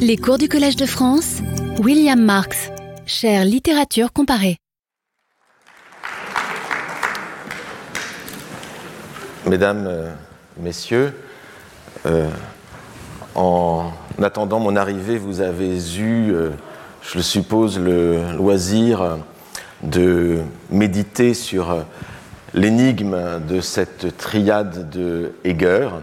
[0.00, 1.40] Les cours du Collège de France,
[1.78, 2.70] William Marx,
[3.06, 4.56] chère littérature comparée.
[9.46, 10.12] Mesdames, euh,
[10.58, 11.12] Messieurs,
[12.06, 12.28] euh,
[13.34, 13.90] en
[14.22, 16.50] attendant mon arrivée, vous avez eu, euh,
[17.02, 19.18] je le suppose, le loisir
[19.82, 20.38] de
[20.70, 21.84] méditer sur
[22.54, 26.02] l'énigme de cette triade de Heger.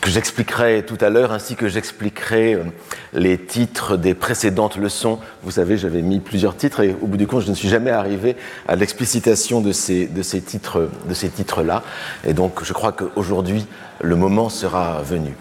[0.00, 2.64] Que j'expliquerai tout à l'heure, ainsi que j'expliquerai euh,
[3.12, 5.18] les titres des précédentes leçons.
[5.42, 7.90] Vous savez, j'avais mis plusieurs titres et au bout du compte, je ne suis jamais
[7.90, 8.36] arrivé
[8.68, 11.82] à l'explicitation de ces, de ces titres, de ces titres-là.
[12.26, 13.66] Et donc, je crois qu'aujourd'hui,
[14.00, 15.34] le moment sera venu.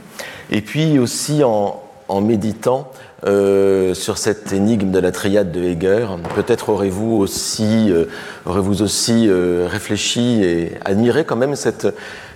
[0.51, 1.81] Et puis aussi en,
[2.21, 2.91] méditant
[3.25, 8.05] euh, sur cette énigme de la triade de Heger, peut-être aurez-vous aussi, euh,
[8.45, 11.87] aurez-vous aussi euh, réfléchi et admiré quand même cette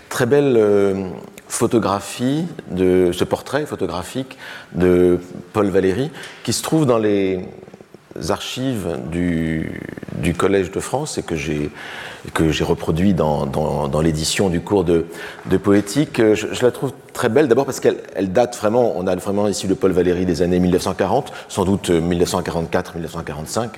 [0.10, 0.58] très belle
[1.50, 4.38] photographie, de ce portrait photographique
[4.74, 5.20] de
[5.52, 6.12] Paul Valéry,
[6.44, 7.42] qui se trouve dans les
[8.30, 9.72] archives du,
[10.38, 15.08] Collège de France et que j'ai reproduit dans, dans, l'édition du cours de,
[15.48, 16.18] de poétique.
[16.18, 19.48] Je, je, la trouve très belle, d'abord parce qu'elle elle date vraiment, on a vraiment
[19.48, 23.70] ici le Paul Valéry des années 1940, sans doute 1944-1945, hein,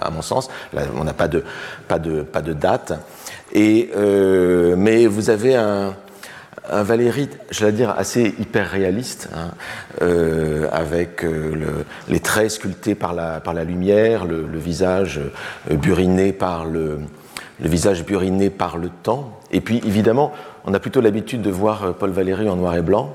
[0.00, 0.48] à mon sens.
[0.96, 1.42] On n'a pas de,
[1.88, 2.92] pas, de, pas de date.
[3.52, 5.94] Et, euh, mais vous avez un,
[6.70, 9.50] un Valéry, je vais dire, assez hyper réaliste, hein,
[10.02, 15.20] euh, avec euh, le, les traits sculptés par la, lumière, le, visage
[15.70, 17.00] euh, buriné par le,
[17.60, 19.38] visage buriné par le temps.
[19.50, 20.32] Et puis, évidemment,
[20.64, 23.14] on a plutôt l'habitude de voir Paul Valéry en noir et blanc.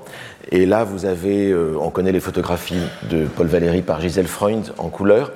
[0.52, 4.88] Et là, vous avez, on connaît les photographies de Paul Valéry par Gisèle Freund en
[4.90, 5.32] couleur.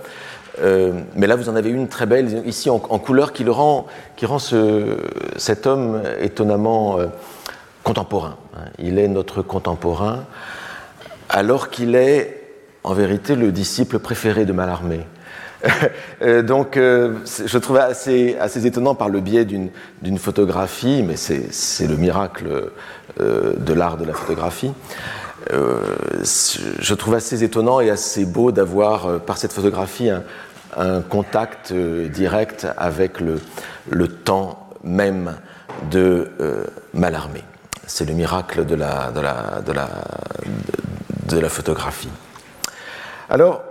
[0.62, 4.26] Mais là, vous en avez une très belle ici en, couleur qui le rend, qui
[4.26, 4.98] rend ce,
[5.36, 7.00] cet homme étonnamment
[7.84, 8.38] contemporain.
[8.80, 10.26] Il est notre contemporain,
[11.30, 12.42] alors qu'il est
[12.84, 15.02] en vérité le disciple préféré de Mallarmé.
[16.44, 21.96] Donc, euh, je trouvais assez, assez étonnant par le biais d'une photographie, mais c'est le
[21.96, 22.72] miracle
[23.22, 24.74] euh, de l'art de la photographie.
[25.52, 25.96] Euh,
[26.80, 32.08] je trouve assez étonnant et assez beau d'avoir, euh, par cette photographie, un, contact euh,
[32.08, 33.40] direct avec le,
[33.90, 35.36] le, temps même
[35.92, 36.32] de
[36.94, 37.44] Mallarmé.
[37.96, 39.88] C'est le miracle de la, de la, de la,
[41.30, 42.10] de, la photographie.
[43.30, 43.62] Alors,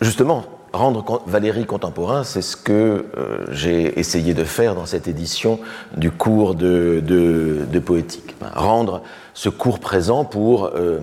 [0.00, 5.58] justement, rendre Valérie contemporain, c'est ce que euh, j'ai essayé de faire dans cette édition
[5.96, 8.36] du cours de poétique.
[8.54, 9.02] Rendre
[9.34, 11.00] ce cours présent pour euh,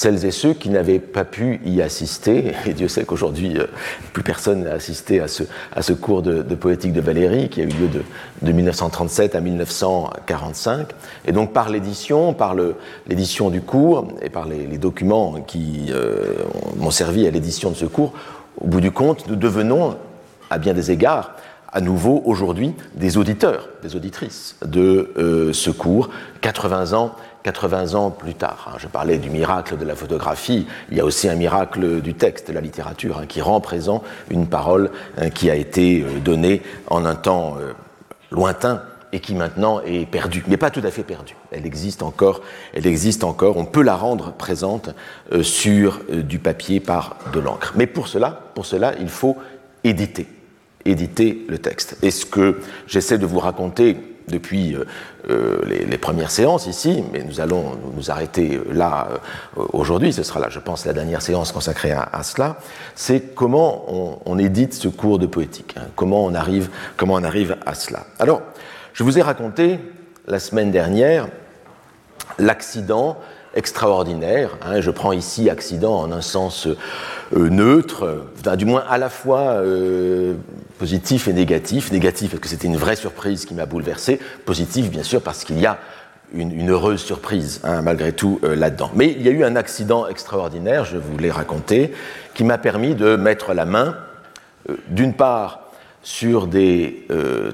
[0.00, 3.66] celles et ceux qui n'avaient pas pu y assister, et Dieu sait qu'aujourd'hui, euh,
[4.14, 5.42] plus personne n'a assisté à ce,
[5.76, 8.02] à ce cours de, poétique de Valérie, qui a eu lieu de,
[8.40, 10.88] de 1937 à 1945.
[11.26, 12.56] Et donc par l'édition, par
[13.06, 16.32] l'édition du cours, et par les, documents qui euh,
[16.78, 18.14] m'ont servi à l'édition de ce cours,
[18.58, 19.98] au bout du compte, nous devenons,
[20.48, 21.32] à bien des égards,
[21.72, 26.08] à nouveau aujourd'hui des auditeurs, des auditrices de euh, ce cours,
[26.40, 28.76] 80 ans 80 ans plus tard.
[28.78, 32.48] Je parlais du miracle de la photographie, il y a aussi un miracle du texte,
[32.48, 36.62] de la littérature, hein, qui rend présent une parole hein, qui a été euh, donnée
[36.88, 37.72] en un temps euh,
[38.30, 41.34] lointain et qui maintenant est perdue, mais pas tout à fait perdue.
[41.50, 42.42] Elle existe encore,
[42.74, 44.90] elle existe encore, on peut la rendre présente
[45.32, 47.72] euh, sur du papier par de l'encre.
[47.76, 49.36] Mais pour cela, pour cela, il faut
[49.82, 50.28] éditer,
[50.84, 51.96] éditer le texte.
[52.02, 53.96] Et ce que j'essaie de vous raconter
[54.28, 54.76] depuis
[55.28, 59.08] euh, les, premières séances ici, mais nous allons nous arrêter là
[59.58, 62.56] euh, aujourd'hui, ce sera là, je pense, la dernière séance consacrée à, cela,
[62.94, 67.24] c'est comment on, on, édite ce cours de poétique, hein, comment, on arrive, comment on
[67.24, 68.06] arrive à cela.
[68.18, 68.40] Alors,
[68.94, 69.78] je vous ai raconté
[70.26, 71.28] la semaine dernière
[72.38, 73.18] l'accident
[73.54, 74.56] extraordinaire.
[74.64, 79.40] Hein, je prends ici accident en un sens euh, neutre, du moins à la fois
[79.62, 80.34] euh,
[80.78, 81.92] positif et négatif.
[81.92, 84.20] Négatif parce que c'était une vraie surprise qui m'a bouleversé.
[84.44, 85.78] Positif, bien sûr, parce qu'il y a
[86.32, 88.90] une, heureuse surprise, hein, malgré tout, euh, là-dedans.
[88.94, 91.92] Mais il y a eu un accident extraordinaire, je vous l'ai raconté,
[92.34, 93.96] qui m'a permis de mettre la main,
[94.88, 95.72] d'une part,
[96.02, 97.06] sur des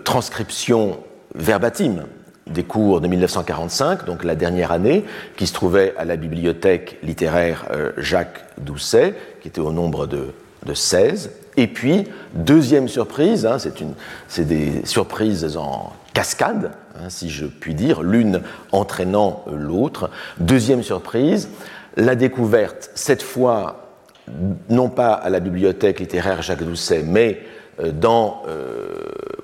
[0.05, 0.99] transcriptions
[1.35, 2.05] verbatimes
[2.47, 5.05] des cours de 1945, donc la dernière année,
[5.37, 10.33] qui se trouvait à la bibliothèque littéraire euh, Jacques Doucet, qui était au nombre de,
[10.65, 11.31] de 16.
[11.57, 12.05] Et puis,
[12.35, 13.57] deuxième surprise, hein,
[14.29, 20.11] c'est des surprises en cascade, hein, si je puis dire, l'une entraînant l'autre.
[20.39, 21.49] Deuxième surprise,
[21.97, 23.87] la découverte, cette fois,
[24.69, 28.87] non pas à la bibliothèque littéraire Jacques Doucet, mais euh, dans, euh,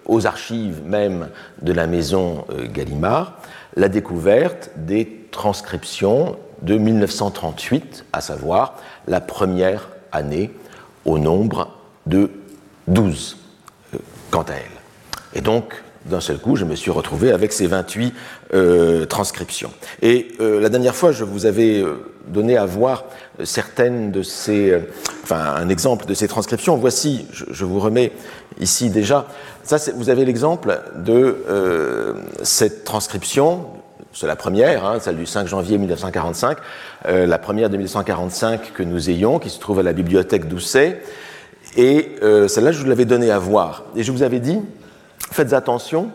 [0.06, 1.28] aux archives même
[1.60, 3.38] de la maison euh, Gallimard,
[3.76, 8.74] la découverte des transcriptions de 1938, à savoir
[9.06, 10.50] la première année
[11.04, 11.76] au nombre
[12.06, 12.30] de
[12.88, 13.36] 12,
[13.94, 13.98] euh,
[14.30, 15.34] quant à elle.
[15.34, 18.14] Et donc, d'un seul coup, je me suis retrouvé avec ces 28
[18.54, 19.72] euh, transcriptions.
[20.02, 21.82] Et euh, la dernière fois, je vous avais
[22.26, 23.04] donné à voir
[23.44, 24.78] certaines de ces,
[25.22, 26.76] enfin, un exemple de ces transcriptions.
[26.76, 28.12] Voici, je, vous remets
[28.60, 29.26] ici déjà.
[29.62, 31.36] Ça, vous avez l'exemple de
[32.42, 33.66] cette transcription.
[34.12, 36.58] C'est la première, hein, celle du 5 janvier 1945,
[37.08, 41.00] la première de 1945 que nous ayons, qui se trouve à la bibliothèque d'Ousset.
[41.76, 43.84] Et euh, celle-là, je vous l'avais donnée à voir.
[43.96, 44.58] Et je vous avais dit,
[45.30, 46.10] faites attention,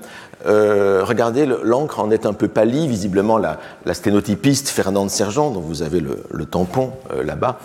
[0.45, 3.57] euh, regardez, l'encre en est un peu pâlie, visiblement la,
[3.91, 7.59] sténotypiste Fernande Sergent, dont vous avez le, tampon euh, là-bas,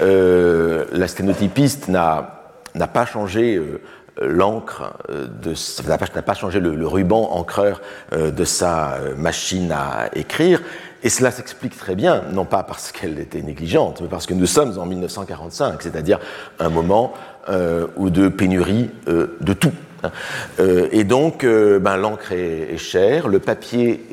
[0.00, 2.46] la sténotypiste n'a
[2.92, 3.60] pas changé
[4.22, 4.94] l'encre,
[5.86, 7.80] n'a pas, changé le, le ruban encreur
[8.12, 10.60] de sa machine à écrire,
[11.04, 14.46] et cela s'explique très bien, non pas parce qu'elle était négligente, mais parce que nous
[14.46, 16.18] sommes en 1945, c'est-à-dire
[16.58, 17.12] un moment
[17.50, 19.72] euh, ou de pénurie euh, de tout.
[20.60, 24.04] Euh, et donc, ben, l'encre est, chère, le papier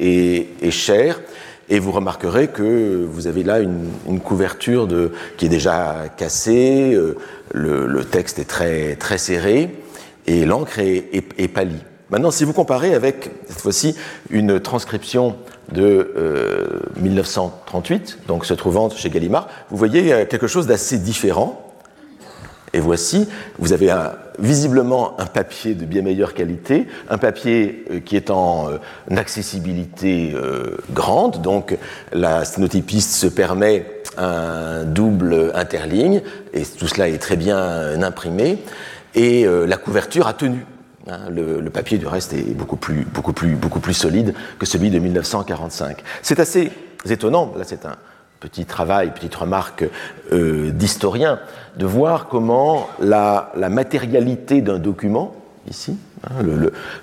[0.61, 1.21] est, cher,
[1.69, 6.97] et vous remarquerez que vous avez là une, couverture de, qui est déjà cassée,
[7.51, 9.75] le, texte est très, très serré,
[10.27, 11.83] et l'encre est, est, pâlie.
[12.09, 13.95] Maintenant, si vous comparez avec, cette fois-ci,
[14.29, 15.35] une transcription
[15.71, 21.60] de 1938, donc se trouvant chez Gallimard, vous voyez quelque chose d'assez différent.
[22.73, 23.27] Et voici,
[23.59, 23.93] vous avez
[24.39, 28.77] visiblement un papier de bien meilleure qualité, un papier euh, qui est en euh,
[29.15, 31.77] accessibilité euh, grande, donc
[32.13, 33.85] la sténotypiste se permet
[34.17, 36.21] un double interligne,
[36.53, 38.57] et tout cela est très bien imprimé,
[39.15, 40.65] et la couverture a tenu.
[41.07, 41.29] Hein.
[41.29, 44.99] le, papier du reste est beaucoup plus, beaucoup, plus, beaucoup plus solide que celui de
[44.99, 46.03] 1945.
[46.21, 46.71] C'est assez
[47.09, 47.95] étonnant, là c'est un,
[48.41, 49.85] petit travail, petite remarque
[50.33, 51.39] euh, d'historien,
[51.77, 55.35] de voir comment la, matérialité d'un document,
[55.69, 55.95] ici,
[56.27, 56.43] hein,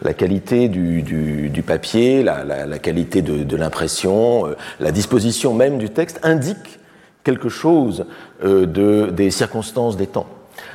[0.02, 6.80] la qualité du, papier, la, qualité de, l'impression, euh, la disposition même du texte indique
[7.22, 8.04] quelque chose
[8.44, 10.26] euh, de, des circonstances des temps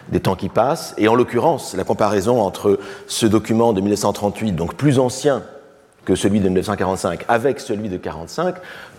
[0.10, 4.76] des temps qui passent, et en l'occurrence, la comparaison entre ce document de 1938, donc
[4.76, 5.44] plus ancien
[6.06, 8.56] que celui de 1945 avec celui de 1945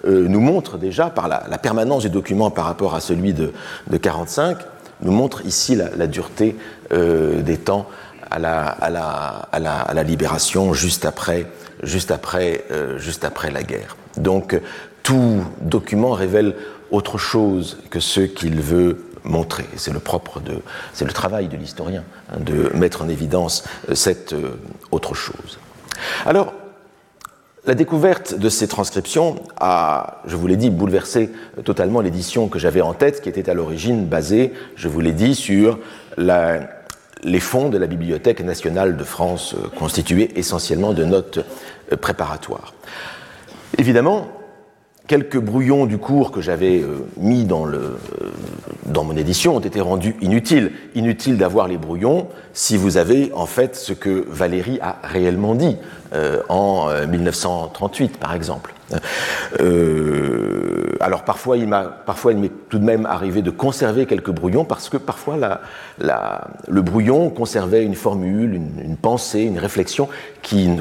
[0.06, 3.52] euh, nous montre déjà, par la, permanence du document par rapport à celui de,
[3.90, 4.58] 1945,
[5.02, 6.56] nous montre ici la, dureté
[6.92, 7.88] euh, des temps
[8.30, 11.46] à la, à, la, libération juste après,
[11.82, 13.96] juste, après, euh, juste après la guerre.
[14.16, 14.58] Donc
[15.02, 16.54] tout document révèle
[16.90, 19.64] autre chose que ce qu'il veut montrer.
[19.76, 20.54] C'est le propre de,
[20.92, 24.34] c'est le travail de l'historien hein, de mettre en évidence cette
[24.90, 25.58] autre chose.
[26.26, 26.52] Alors,
[27.66, 31.30] la découverte de ces transcriptions a, je vous l'ai dit, bouleversé
[31.64, 35.34] totalement l'édition que j'avais en tête, qui était à l'origine basée, je vous l'ai dit,
[35.34, 35.78] sur
[37.24, 41.38] les fonds de la Bibliothèque nationale de France, euh, constitués essentiellement de notes
[41.90, 42.74] euh, préparatoires.
[43.78, 44.28] Évidemment,
[45.06, 47.66] quelques brouillons du cours que j'avais euh, mis dans,
[48.84, 50.72] dans mon édition ont été rendus inutiles.
[50.94, 55.78] Inutile d'avoir les brouillons si vous avez en fait ce que Valérie a réellement dit.
[56.14, 58.72] Euh, en 1938, euh, par exemple.
[59.60, 64.96] Euh, alors parfois, il m'est tout de même arrivé de conserver quelques brouillons parce que
[64.96, 65.36] parfois
[65.98, 70.08] le brouillon conservait une formule, une, pensée, une réflexion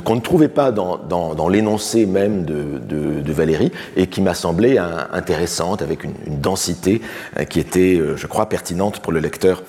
[0.06, 6.04] qu'on ne trouvait pas dans, l'énoncé même de, Valérie et qui m'a semblé intéressante avec
[6.04, 7.02] une, une, densité
[7.50, 9.64] qui était, je crois, pertinente pour le lecteur,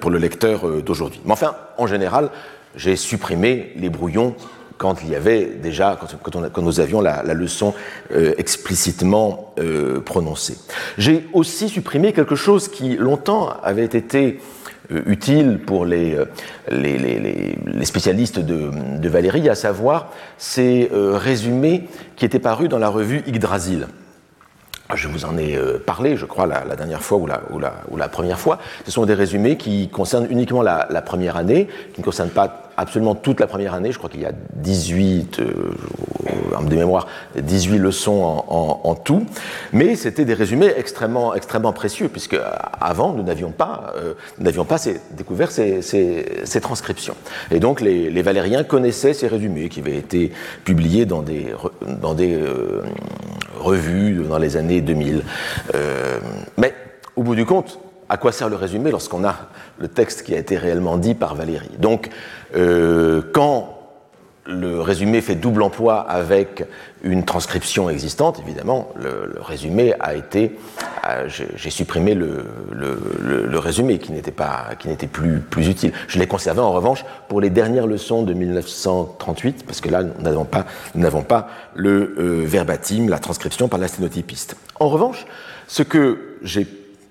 [0.00, 1.22] pour le lecteur d'aujourd'hui.
[1.24, 2.28] Mais enfin, en général,
[2.74, 4.34] j'ai supprimé les brouillons
[4.78, 7.74] quand il y avait déjà, quand, nous avions la, leçon
[8.12, 10.58] euh, explicitement euh, prononcée.
[10.98, 14.40] J'ai aussi supprimé quelque chose qui longtemps avait été
[14.90, 16.16] euh, utile pour les,
[17.82, 23.86] spécialistes de, Valérie, à savoir ces résumés qui étaient parus dans la revue Yggdrasil.
[24.94, 28.58] Je vous en ai parlé, je crois, la, dernière fois ou la, première fois.
[28.84, 33.14] Ce sont des résumés qui concernent uniquement la première année, qui ne concernent pas absolument
[33.14, 33.92] toute la première année.
[33.92, 35.74] Je crois qu'il y a 18, euh,
[36.64, 37.06] de mémoire,
[37.36, 39.26] 18 leçons en, tout.
[39.72, 44.64] Mais c'était des résumés extrêmement, extrêmement précieux, puisque euh, avant, nous n'avions pas, euh, n'avions
[44.64, 44.78] pas
[45.12, 47.14] découvert ces, ces, transcriptions.
[47.50, 50.32] Et donc, les, les, Valériens connaissaient ces résumés qui avaient été
[50.64, 51.54] publiés dans des,
[52.00, 52.82] dans des euh,
[53.60, 55.22] revues dans les années 2000.
[56.56, 56.74] mais,
[57.14, 59.36] au bout du compte, à quoi sert le résumé lorsqu'on a
[59.78, 62.10] le texte qui a été réellement dit par Valérie Donc,
[62.56, 63.76] euh, quand
[64.46, 66.64] le résumé fait double emploi avec
[67.02, 70.56] une transcription existante, évidemment, le, résumé a été.
[71.26, 72.44] J'ai supprimé le,
[73.58, 74.32] résumé qui n'était
[75.06, 75.92] plus, plus utile.
[76.08, 80.22] Je l'ai conservé en revanche pour les dernières leçons de 1938, parce que là, nous
[80.22, 80.66] n'avons pas,
[81.28, 84.56] pas le euh, verbatim, la transcription par la sténotypiste.
[84.80, 85.26] En revanche,
[85.66, 86.66] ce que j'ai,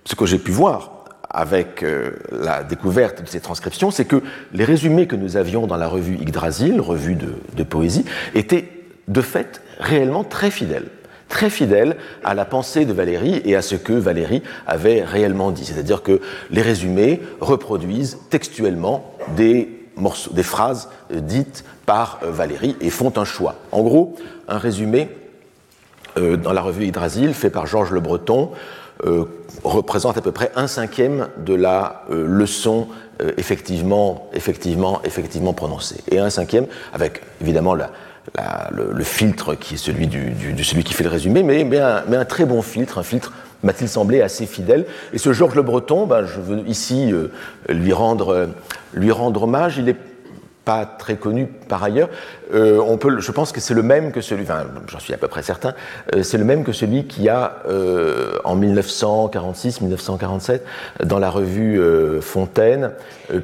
[0.05, 0.91] ce que j'ai pu voir
[1.29, 4.21] avec euh, la découverte de ces transcriptions, c'est que
[4.53, 8.69] les résumés que nous avions dans la revue Yggdrasil, revue de, poésie, étaient
[9.07, 10.87] de fait réellement très fidèles
[11.27, 15.65] très fidèles à la pensée de Valérie et à ce que Valérie avait réellement dit.
[15.65, 16.21] C'est-à-dire que
[16.51, 19.67] les résumés reproduisent textuellement des,
[20.43, 23.55] phrases euh, dites par euh, Valérie et font un choix.
[23.71, 24.15] En gros,
[24.47, 25.09] un résumé
[26.15, 28.51] dans la revue Yggdrasil fait par Georges Le Breton
[29.03, 29.25] euh,
[29.63, 32.87] représente à peu près un cinquième de la euh, leçon
[33.21, 36.01] euh, effectivement, effectivement, effectivement prononcée.
[36.11, 41.09] Et un cinquième, avec évidemment le, filtre qui est celui du, celui qui fait le
[41.09, 43.33] résumé, mais, mais, un, mais un très bon filtre, un filtre
[43.63, 44.85] m'a-t-il semblé assez fidèle.
[45.11, 47.11] Et ce Georges Le Breton, ben, je veux ici
[47.67, 48.49] lui, rendre,
[48.93, 49.77] lui rendre hommage.
[49.77, 49.97] Il est
[50.65, 52.09] pas très connu par ailleurs.
[52.53, 55.27] Euh, on peut, je pense que c'est le même que celui, j'en suis à peu
[55.27, 55.75] près certain,
[56.13, 60.61] euh, c'est le même que celui qui a euh, en 1946-1947
[61.03, 61.79] dans la revue
[62.21, 62.91] Fontaine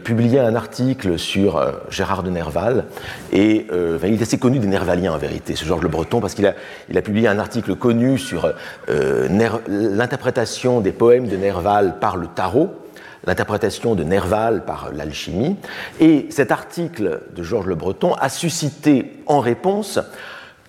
[0.03, 2.85] publié un article sur Gérard de Nerval
[3.31, 3.67] et
[4.03, 6.55] il est assez connu des Nervaliens en vérité, ce Georges Le Breton, parce qu'il a,
[6.89, 8.51] il a publié un article connu sur
[8.87, 12.80] l'interprétation des poèmes de Nerval par le tarot
[13.25, 15.57] l'interprétation de Nerval par l'alchimie.
[15.99, 19.99] Et cet article de Georges Le Breton a suscité en réponse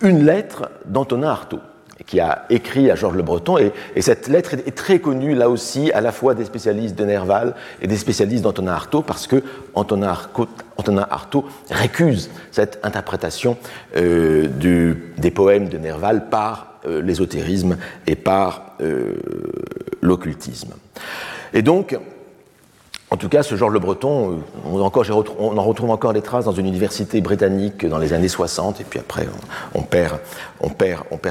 [0.01, 1.59] une lettre d'Antonin Artaud
[2.05, 5.91] qui a écrit à Georges Le Breton, et, cette lettre est, très connue là aussi,
[5.91, 9.43] à la fois des spécialistes de Nerval et des spécialistes d'Antonin Artaud, parce que
[9.73, 10.11] Antonin,
[11.09, 13.57] Artaud, récuse cette interprétation
[13.95, 14.47] euh,
[15.17, 19.13] des poèmes de Nerval par euh, l'ésotérisme et par euh,
[20.01, 20.73] l'occultisme.
[21.53, 21.97] Et donc,
[23.13, 26.51] en tout cas, ce Georges Le Breton, euh, on, en retrouve encore des traces dans
[26.51, 29.27] une université britannique dans les années 60, et puis après,
[29.75, 30.17] on, perd,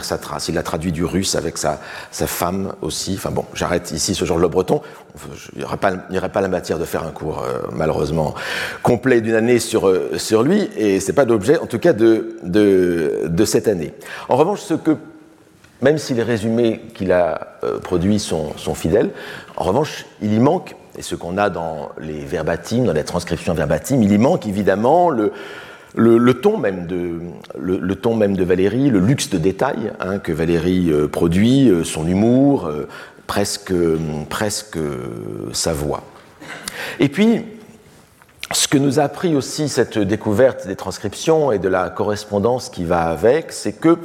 [0.03, 0.47] sa trace.
[0.47, 1.81] Il a traduit du russe avec sa,
[2.13, 3.15] femme aussi.
[3.17, 4.81] Enfin bon, j'arrête ici ce Georges Le Breton.
[5.55, 5.77] Il n'y aurait,
[6.29, 8.37] pas la matière de faire un cours, euh, malheureusement,
[8.85, 10.13] complet d'une année sur, euh,
[10.45, 13.93] lui, et ce n'est pas d'objet, en tout cas, de, cette année.
[14.29, 14.61] En revanche,
[15.81, 19.11] même si les résumés qu'il a produits sont, fidèles,
[19.57, 23.55] en revanche, il y manque et ce qu'on a dans les verbatims, dans les transcriptions
[23.55, 25.33] verbatims, il y manque évidemment le,
[25.95, 27.21] le, ton même de,
[27.59, 31.85] le, ton même de Valérie, le luxe de détail hein, que Valérie euh, produit, euh,
[31.85, 32.89] son humour, euh,
[33.27, 33.73] presque,
[34.29, 34.79] presque
[35.53, 36.03] sa voix.
[37.01, 37.45] Et puis,
[38.53, 42.85] ce que nous a appris aussi cette découverte des transcriptions et de la correspondance qui
[42.85, 43.97] va avec, c'est qu'il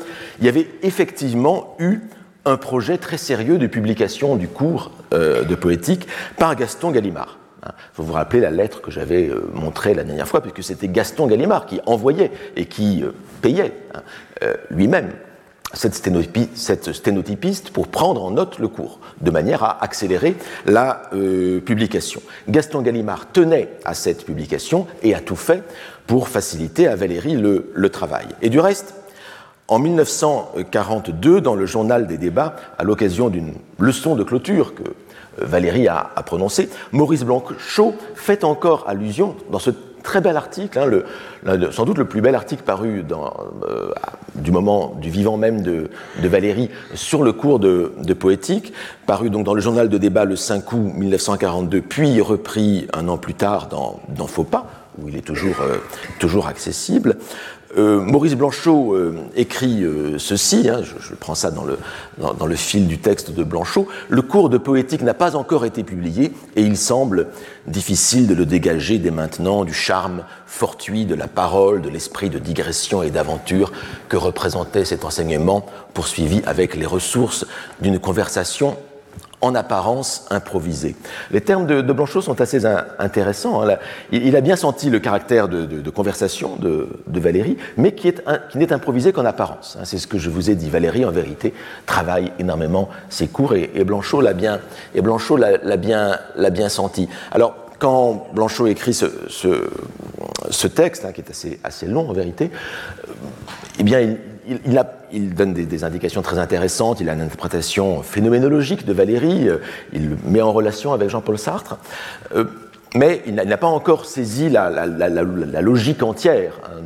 [0.42, 2.00] y avait effectivement eu
[2.48, 7.38] un projet très sérieux de publication du cours euh, de poétique par Gaston Gallimard.
[7.64, 10.88] Hein, vous vous rappelez la lettre que j'avais euh, montrée la dernière fois, puisque c'était
[10.88, 13.12] Gaston Gallimard qui envoyait et qui euh,
[13.42, 14.02] payait hein,
[14.70, 15.12] lui-même
[15.74, 20.36] cette, sténotypiste pour prendre en note le cours, de manière à accélérer
[20.66, 21.10] la
[21.66, 22.22] publication.
[22.48, 25.64] Gaston Gallimard tenait à cette publication et a tout fait
[26.08, 28.28] pour faciliter à Valérie le, le travail.
[28.42, 28.96] Et du reste,
[29.68, 35.46] en 1942, dans le journal des débats, à l'occasion d'une leçon de clôture que euh,
[35.46, 39.72] Valérie a, prononcée, Maurice Blanchot fait encore allusion dans ce
[40.04, 40.80] très bel article,
[41.46, 43.90] hein, sans doute le plus bel article paru euh,
[44.36, 45.90] du moment du vivant même de,
[46.24, 48.72] Valérie sur le cours de, poétique,
[49.06, 53.18] paru donc dans le journal de débat le 5 août 1942, puis repris un an
[53.18, 54.68] plus tard dans, dans Faux pas,
[55.02, 55.78] où il est toujours, euh,
[56.20, 57.18] toujours accessible.
[57.76, 61.78] Euh, Maurice Blanchot euh, écrit euh, ceci, hein, je, prends ça dans le,
[62.18, 65.84] dans, le, fil du texte de Blanchot, le cours de poétique n'a pas encore été
[65.84, 67.28] publié et il semble
[67.68, 72.40] difficile de le dégager dès maintenant du charme fortuit de la parole, de l'esprit de
[72.40, 73.74] digression et d'aventure
[74.08, 77.46] que représentait cet enseignement poursuivi avec les ressources
[77.82, 78.78] d'une conversation
[79.42, 80.96] en apparence improvisé.
[81.32, 83.62] Les termes de, Blanchot sont assez intéressants.
[83.62, 83.78] Hein.
[84.12, 88.14] Il, a bien senti le caractère de, conversation de, Valérie, mais qui
[88.56, 89.78] n'est improvisé qu'en apparence.
[89.80, 89.84] Hein.
[89.86, 90.70] C'est ce que je vous ai dit.
[90.70, 91.54] Valérie, en vérité,
[91.86, 94.60] travaille énormément ses cours et, Blanchot l'a bien,
[94.96, 97.08] et Blanchot l'a bien, senti.
[97.32, 102.50] Alors, quand Blanchot écrit ce, ce, texte, hein, qui est assez, assez long en vérité,
[103.08, 103.12] euh,
[103.80, 104.18] eh bien, il,
[105.12, 109.58] il, donne des, indications très intéressantes, il a une interprétation phénoménologique de Valérie, euh,
[109.94, 111.78] il le met en relation avec Jean-Paul Sartre.
[112.36, 112.46] Euh,
[112.96, 114.70] mais il n'a pas encore saisi la,
[115.62, 116.82] logique entière hein,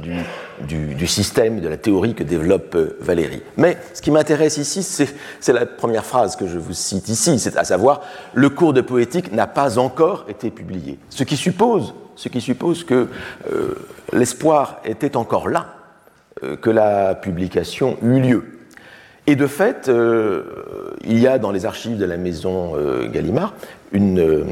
[0.67, 3.43] du, système, de la théorie que développe euh, Valérie.
[3.55, 7.55] Mais ce qui m'intéresse ici, c'est la première phrase que je vous cite ici, c'est
[7.55, 8.01] à savoir
[8.33, 10.97] le cours de poétique n'a pas encore été publié.
[11.09, 13.07] Ce qui suppose, ce qui suppose que
[14.11, 15.80] l'espoir était encore là,
[16.61, 18.45] que la publication eut lieu.
[19.27, 19.89] Et de fait,
[21.03, 22.73] il y a dans les archives de la maison
[23.11, 23.53] Gallimard
[23.91, 24.45] une,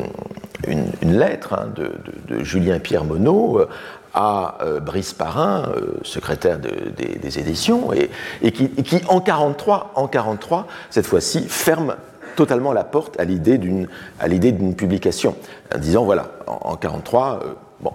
[1.04, 3.66] lettre hein, de, Julien Pierre Monod euh,
[4.14, 11.06] à euh, Brice Parrain, euh, secrétaire des, éditions, et, qui, en 43, en 43, cette
[11.06, 11.96] fois-ci, ferme
[12.36, 15.36] totalement la porte à l'idée d'une publication,
[15.74, 17.40] en disant voilà, en, 43,
[17.82, 17.92] bon,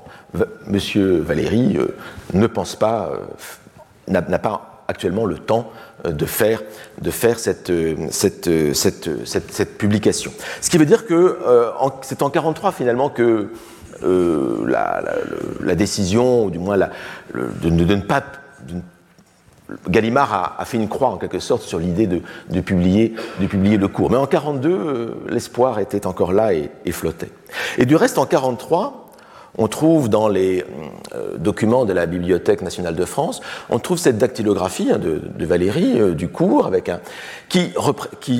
[0.67, 1.79] Monsieur Valéry
[2.33, 3.11] ne pense pas,
[4.09, 5.71] n'a pas actuellement le temps
[6.05, 6.63] euh, de faire,
[7.01, 10.33] de faire cette, euh, euh, cette, cette, cette, publication.
[10.61, 11.39] Ce qui veut dire que
[12.03, 13.51] c'est en 1943 finalement que
[14.03, 16.91] la, décision, ou du moins la,
[17.35, 18.23] de, de, ne pas.
[19.89, 22.21] Gallimard a, fait une croix en quelque sorte sur l'idée de,
[22.51, 24.11] de, publier, de publier le cours.
[24.11, 27.31] Mais en 1942, l'espoir était encore là et, et, flottait.
[27.79, 29.04] Et du reste, en 1943,
[29.57, 30.65] on trouve dans les
[31.15, 36.01] euh, documents de la Bibliothèque nationale de France, on trouve cette dactylographie hein, de, Valérie
[36.01, 37.01] euh, du cours avec un,
[37.49, 37.73] qui,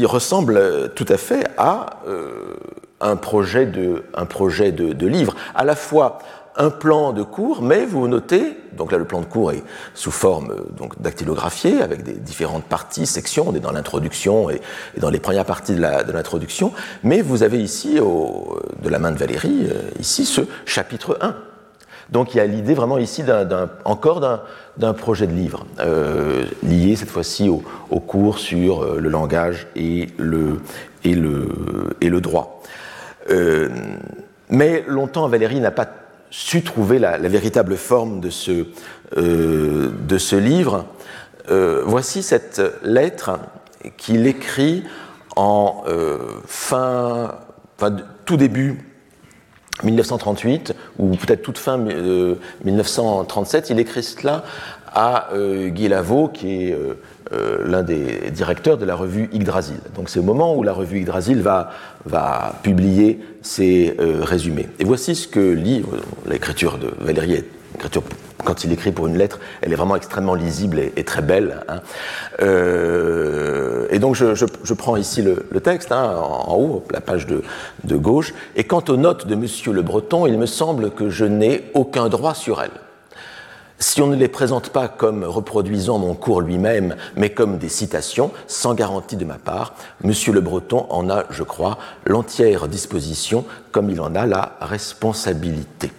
[0.05, 2.57] ressemble tout à fait à euh,
[3.01, 6.19] un projet, de, un de, livre, à la fois
[6.57, 9.63] un plan de cours, mais vous notez, donc là le plan de cours est
[9.95, 14.61] sous forme euh, donc dactylographiée avec des différentes parties, sections, on est dans l'introduction et,
[14.97, 19.67] dans les premières parties de l'introduction, mais vous avez ici, de la main de Valérie,
[19.71, 21.35] euh, ici ce chapitre 1.
[22.11, 24.21] Donc il y a l'idée vraiment ici d'un, encore
[24.77, 30.09] d'un, projet de livre, euh, lié cette fois-ci au, au, cours sur le langage et
[30.19, 30.61] le,
[31.03, 31.49] et le,
[32.03, 32.63] et le droit.
[34.51, 35.89] mais longtemps, Valérie n'a pas
[36.37, 38.67] su trouver la, véritable forme de ce,
[39.17, 40.87] euh, de ce livre.
[41.49, 43.39] Euh, voici cette lettre
[43.97, 44.83] qu'il écrit
[45.37, 47.37] en euh, fin,
[48.25, 48.81] tout début
[49.85, 51.79] 1938, ou peut-être toute fin
[52.65, 54.43] 1937, il écrit cela
[54.93, 56.79] à Guy Lavaux, qui est
[57.65, 59.81] l'un des directeurs de la revue Yggdrasil.
[59.97, 61.71] Donc c'est au moment où la revue Yggdrasil va,
[62.07, 64.69] va publier ses résumés.
[64.81, 65.83] Et voici ce que lit
[66.27, 68.03] l'écriture de Valérie l'écriture
[68.45, 71.63] quand il écrit pour une lettre, elle est vraiment extrêmement lisible et, très belle.
[71.69, 71.81] Hein.
[72.43, 77.43] Euh, et donc je, prends ici le, texte, hein, en, haut, la page de,
[77.85, 78.35] de gauche.
[78.57, 82.09] Et quant aux notes de Monsieur Le Breton, il me semble que je n'ai aucun
[82.09, 82.71] droit sur elles.
[83.81, 88.31] Si on ne les présente pas comme reproduisant mon cours lui-même, mais comme des citations,
[88.47, 93.91] sans garantie de ma part, Monsieur Le Breton en a, je crois, l'entière disposition, comme
[93.91, 95.91] il en a la responsabilité.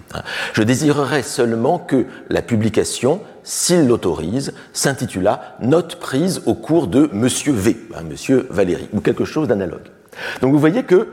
[0.54, 7.54] Je désirerais seulement que la publication, s'il l'autorise, s'intitula Note prise au cours de Monsieur
[7.54, 9.90] V, hein, Monsieur Valéry, ou quelque chose d'analogue.
[10.42, 11.10] Donc vous voyez que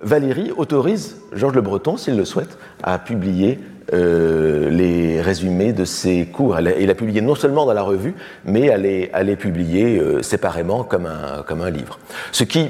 [0.00, 3.60] Valérie autorise Georges Le Breton, s'il le souhaite, à publier
[3.92, 6.58] euh, les résumés de ses cours.
[6.58, 10.82] il a publié non seulement dans la revue, mais elle est, elle publiée euh, séparément
[10.82, 12.00] comme un, comme un livre.
[12.32, 12.68] Ce qui,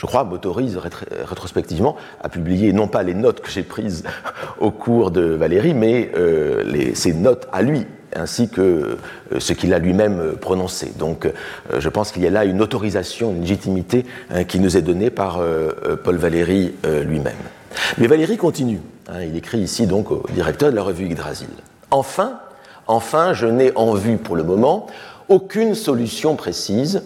[0.00, 4.04] je crois, m'autorise rétrospectivement à publier non pas les notes que j'ai prises
[4.60, 8.98] au cours de Valérie, mais euh, les, ses notes à lui, ainsi que
[9.36, 10.92] ce qu'il a lui-même prononcé.
[10.96, 11.28] Donc
[11.76, 15.10] je pense qu'il y a là une autorisation, une légitimité hein, qui nous est donnée
[15.10, 15.40] par
[16.04, 16.72] Paul Valéry
[17.04, 17.34] lui-même.
[17.98, 18.80] Mais Valérie continue.
[19.08, 21.48] Hein, il écrit ici donc au directeur de la revue Yggdrasil.
[21.90, 22.40] Enfin,
[22.86, 24.86] enfin, je n'ai en vue pour le moment
[25.28, 27.02] aucune solution précise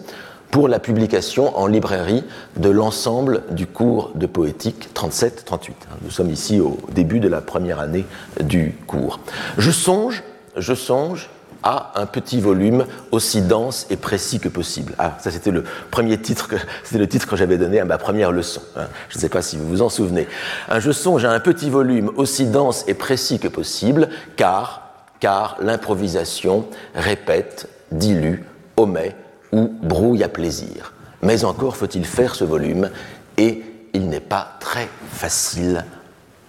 [0.51, 2.23] pour la publication en librairie
[2.57, 5.29] de l'ensemble du cours de poétique 37-38.
[5.69, 8.05] Hein, nous sommes ici au début de la première année
[8.41, 9.19] du cours.
[9.57, 10.23] Je songe,
[10.57, 11.29] je songe
[11.63, 14.93] à un petit volume aussi dense et précis que possible.
[14.97, 17.97] Ah, ça c'était le premier titre que c'était le titre que j'avais donné à ma
[17.97, 18.61] première leçon.
[18.75, 18.87] Hein.
[19.09, 20.27] Je ne sais pas si vous vous en souvenez.
[20.69, 25.57] Un je songe à un petit volume aussi dense et précis que possible, car car
[25.61, 28.43] l'improvisation répète, dilue,
[28.75, 29.15] omet
[29.53, 30.93] ou brouille à plaisir.
[31.21, 32.89] Mais encore faut-il faire ce volume,
[33.37, 35.85] et il n'est pas très facile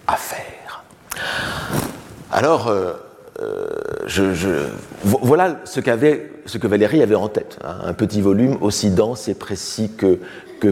[0.07, 0.83] à faire.
[2.31, 2.93] Alors, euh,
[3.41, 4.67] euh,
[5.01, 9.91] voilà ce, que Valérie avait en tête, hein, un petit volume aussi dense et précis
[9.97, 10.19] que,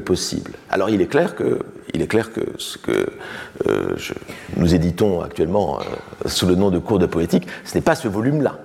[0.05, 0.51] possible.
[0.69, 1.59] Alors il est clair que,
[1.93, 3.07] il est clair que ce que
[3.67, 3.97] euh,
[4.55, 8.07] nous éditons actuellement euh, sous le nom de cours de poétique, ce n'est pas ce
[8.07, 8.57] volume-là.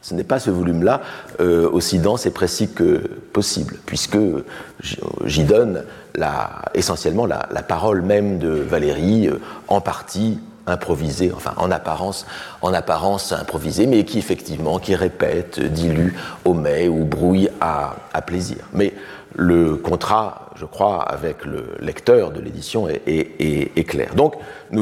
[0.00, 1.00] Ce n'est pas ce volume-là
[1.38, 2.98] aussi dense et précis que
[3.32, 4.18] possible, puisque
[5.24, 5.84] j'y donne
[6.74, 9.30] essentiellement la, parole même de Valérie,
[9.68, 12.26] en partie improvisé, enfin en apparence,
[12.60, 17.96] en apparence improvisé, mais qui effectivement, qui répète, dilue, omet ou brouille à,
[18.26, 18.58] plaisir.
[18.72, 18.94] Mais
[19.34, 24.14] le contrat, je crois, avec le lecteur de l'édition est, clair.
[24.14, 24.34] Donc,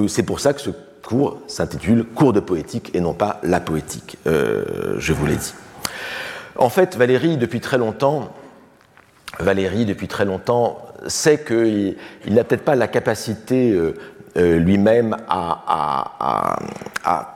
[0.08, 0.70] c'est pour ça que ce
[1.02, 5.54] cours s'intitule Cours de poétique et non pas La poétique, euh, je vous l'ai dit.
[6.56, 8.34] En fait, Valérie, depuis très longtemps,
[9.38, 11.96] Valérie, depuis très longtemps, sait qu'il
[12.28, 13.72] n'a peut-être pas la capacité
[14.36, 16.56] euh, euh, lui-même à,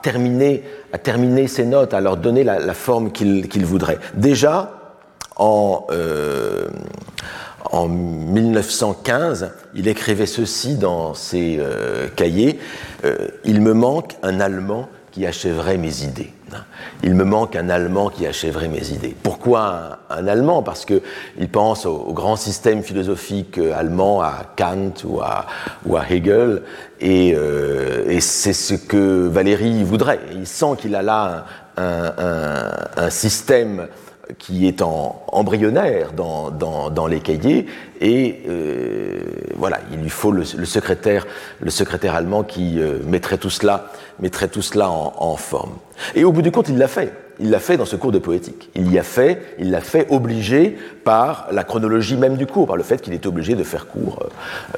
[0.01, 0.63] terminer,
[1.47, 3.99] ses notes, à leur donner la, forme qu'il voudrait.
[4.15, 4.71] Déjà,
[5.35, 6.67] en, euh,
[7.71, 12.59] en 1915, il écrivait ceci dans ses euh, cahiers
[13.43, 16.31] Il me manque un Allemand qui achèverait mes idées.
[17.03, 19.15] Il me manque un Allemand qui achèverait mes idées.
[19.21, 20.63] Pourquoi un, Allemand?
[20.63, 25.45] Parce qu'il pense au, grand système philosophique allemand, à Kant ou à,
[26.09, 26.61] Hegel,
[26.99, 30.19] et, euh, et c'est ce que Valéry voudrait.
[30.33, 31.45] Il sent qu'il a là
[31.77, 33.87] un, système
[34.39, 37.67] qui est en embryonnaire dans, les cahiers
[38.01, 39.19] et euh,
[39.55, 41.27] voilà il lui faut le, secrétaire
[41.59, 45.73] le secrétaire allemand qui euh, mettrait tout cela mettrait tout cela en, forme
[46.15, 48.19] et au bout du compte il l'a fait il l'a fait dans ce cours de
[48.19, 48.69] poétique.
[48.75, 52.77] Il y a fait, il l'a fait obligé par la chronologie même du cours, par
[52.77, 54.27] le fait qu'il est obligé de faire cours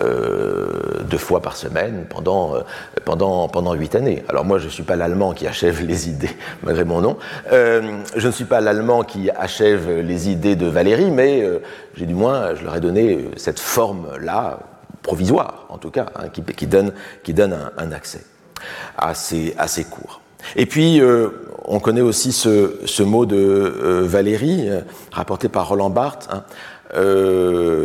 [0.01, 0.67] euh,
[1.09, 2.61] deux fois par semaine pendant, euh,
[3.05, 4.23] pendant, pendant huit années.
[4.27, 7.17] Alors moi, je ne suis pas l'allemand qui achève les idées, malgré mon nom.
[7.51, 11.59] Euh, je ne suis pas l'allemand qui achève les idées de Valérie, mais euh,
[11.95, 14.59] j'ai du moins, je leur ai donné cette forme-là,
[15.03, 16.91] provisoire en tout cas, hein, qui, donne,
[17.23, 18.21] qui donne un accès
[18.97, 19.55] à ces.
[20.55, 21.29] Et puis, euh,
[21.65, 26.43] on connaît aussi ce, ce mot de euh, Valérie, euh, rapporté par Roland Barthes, hein,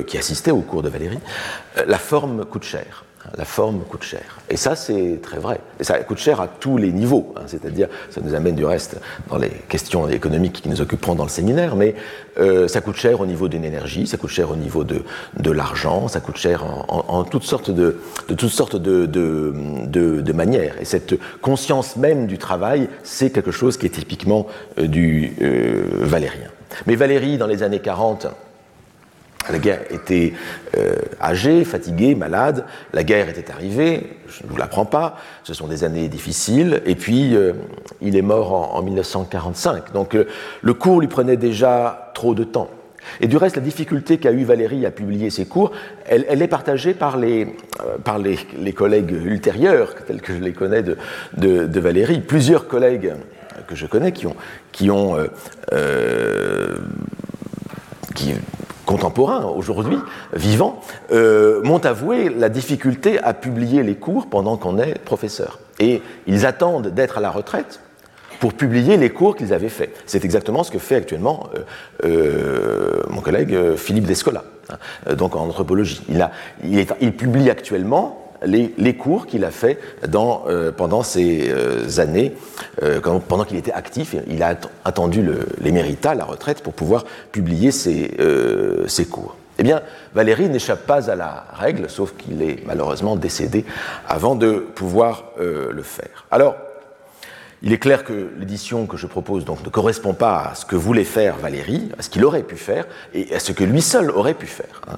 [0.06, 1.18] qui assistait au cours de Valérie.
[1.86, 3.04] la forme coûte cher
[3.36, 4.40] la forme coûte cher.
[4.50, 5.60] Et ça, c'est très vrai.
[5.80, 7.32] Et ça coûte cher à tous les niveaux.
[7.36, 7.42] Hein.
[7.46, 8.96] C'est-à-dire, ça nous amène du reste
[9.30, 11.94] dans les questions économiques qui nous occuperont dans le séminaire, mais
[12.38, 15.02] euh, ça coûte cher au niveau d'une énergie, ça coûte cher au niveau de,
[15.38, 19.52] de l'argent, ça coûte cher en, toutes sortes, de, de toutes sortes de, de,
[19.86, 20.74] de, manières.
[20.80, 24.46] Et cette conscience même du travail, c'est quelque chose qui est typiquement
[24.78, 26.48] euh, du euh, valérien.
[26.86, 28.26] Mais Valérie, dans les années 40,
[29.50, 30.32] la guerre était
[30.76, 32.64] euh, âgée, fatiguée, malade.
[32.92, 35.16] La guerre était arrivée, je ne vous l'apprends pas.
[35.42, 36.82] Ce sont des années difficiles.
[36.86, 37.52] Et puis, euh,
[38.00, 39.92] il est mort en, 1945.
[39.92, 40.26] Donc, euh,
[40.62, 42.70] le cours lui prenait déjà trop de temps.
[43.20, 45.72] Et du reste, la difficulté qu'a eu Valérie à publier ses cours,
[46.06, 47.48] elle, est partagée par, les,
[48.04, 50.96] par les, les, collègues ultérieurs, tels que je les connais de,
[51.36, 52.20] de, de, Valérie.
[52.20, 53.14] Plusieurs collègues
[53.66, 54.36] que je connais qui ont,
[54.70, 55.16] qui ont
[58.14, 58.34] qui
[58.86, 59.98] contemporains aujourd'hui,
[60.32, 60.80] vivants,
[61.12, 65.58] euh, m'ont avoué la difficulté à publier les cours pendant qu'on est professeur.
[65.78, 67.80] Et ils attendent d'être à la retraite
[68.40, 69.94] pour publier les cours qu'ils avaient faits.
[70.06, 71.60] C'est exactement ce que fait actuellement euh,
[72.04, 76.02] euh, mon collègue Philippe Descola, hein, donc en anthropologie.
[76.64, 79.78] Il, publie actuellement les, cours qu'il a fait
[80.14, 82.34] euh, pendant ces euh, années,
[82.82, 84.14] euh, pendant qu'il était actif.
[84.28, 85.24] Il a attendu
[85.60, 88.16] l'éméritat, la retraite, pour pouvoir publier ses,
[88.86, 89.36] ses cours.
[89.58, 89.82] Eh bien,
[90.14, 93.64] Valérie n'échappe pas à la règle, sauf qu'il est malheureusement décédé
[94.08, 96.26] avant de pouvoir le faire.
[96.30, 96.56] Alors,
[97.64, 100.74] il est clair que l'édition que je propose donc ne correspond pas à ce que
[100.74, 104.10] voulait faire Valérie, à ce qu'il aurait pu faire et à ce que lui seul
[104.10, 104.82] aurait pu faire.
[104.88, 104.96] Hein.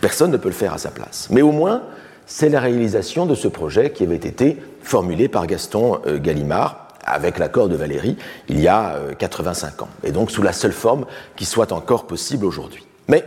[0.00, 1.28] Personne ne peut le faire à sa place.
[1.30, 1.82] Mais au moins,
[2.26, 7.38] c'est la réalisation de ce projet qui avait été formulé par Gaston euh, Gallimard avec
[7.38, 8.16] l'accord de Valérie
[8.48, 12.06] il y a 85 euh, ans, et donc sous la seule forme qui soit encore
[12.06, 12.84] possible aujourd'hui.
[13.08, 13.24] Mais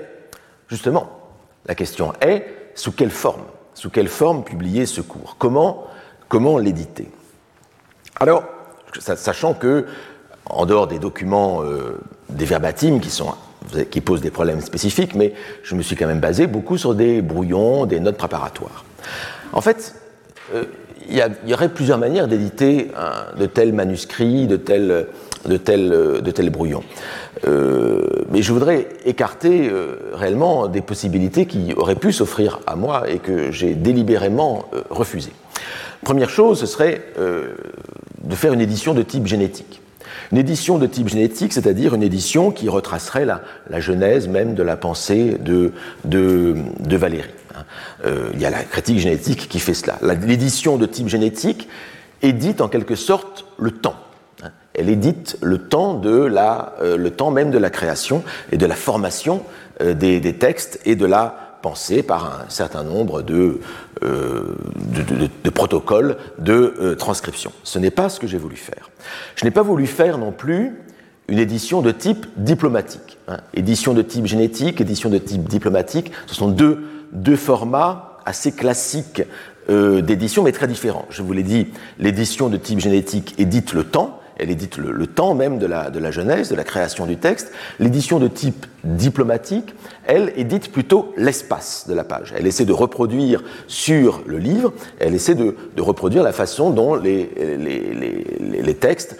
[0.67, 1.09] justement,
[1.65, 3.43] la question est sous quelle forme?
[3.73, 5.37] Sous quelle forme publier ce cours?
[5.39, 7.09] Comment, l'éditer?
[8.19, 8.43] Alors,
[8.99, 9.85] sachant que,
[10.45, 12.45] en dehors des documents, euh, des
[13.09, 13.33] sont
[13.91, 15.33] qui posent des problèmes spécifiques, mais
[15.63, 18.83] je me suis quand même basé beaucoup sur des brouillons, des notes préparatoires.
[19.53, 19.95] En fait,
[20.53, 20.63] euh,
[21.09, 22.91] il y, aurait plusieurs manières d'éditer
[23.35, 26.83] de tels manuscrits, de tels, brouillons.
[27.47, 33.09] Euh, mais je voudrais écarter euh, réellement des possibilités qui auraient pu s'offrir à moi
[33.09, 35.33] et que j'ai délibérément refusées.
[36.03, 39.78] Première chose, ce serait de faire une édition de type génétique.
[40.31, 44.63] Une édition de type génétique, c'est-à-dire une édition qui retracerait la, la, genèse même de
[44.63, 45.71] la pensée de,
[46.05, 47.29] de, de Valérie.
[47.55, 47.63] Hein.
[48.05, 49.97] Euh, il y a la critique génétique qui fait cela.
[50.01, 51.67] L'édition de type génétique
[52.21, 53.95] édite en quelque sorte le temps.
[54.43, 54.51] Hein.
[54.73, 58.75] elle édite le temps, de la, le temps même de la création et de la
[58.75, 59.43] formation
[59.79, 63.59] des, des textes et de la pensée par un certain nombre de,
[64.01, 67.51] de, protocoles de transcription.
[67.63, 68.89] Ce n'est pas ce que j'ai voulu faire.
[69.35, 70.77] Je n'ai pas voulu faire non plus
[71.27, 73.17] une édition de type diplomatique.
[73.27, 73.37] Hein.
[73.53, 79.23] Édition de type génétique, édition de type diplomatique, ce sont deux, deux formats assez classiques
[79.69, 81.05] euh, d'édition, mais très différents.
[81.09, 81.67] Je vous l'ai dit,
[81.99, 85.99] l'édition de type génétique édite le temps, elle édite le, temps même de la, de
[85.99, 87.51] la genèse, de la création du texte.
[87.79, 89.75] L'édition de type diplomatique,
[90.05, 92.33] elle édite plutôt l'espace de la page.
[92.37, 97.13] Elle essaie de reproduire sur le livre, elle essaie de, reproduire la façon dont le
[98.71, 99.17] texte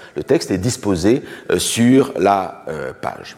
[0.52, 3.38] est disposé euh, sur la euh, page.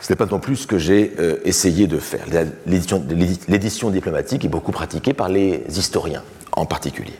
[0.00, 2.26] Ce n'est pas non plus ce que j'ai euh, essayé de faire.
[2.66, 7.14] L'édition diplomatique est beaucoup pratiquée par les historiens en particulier.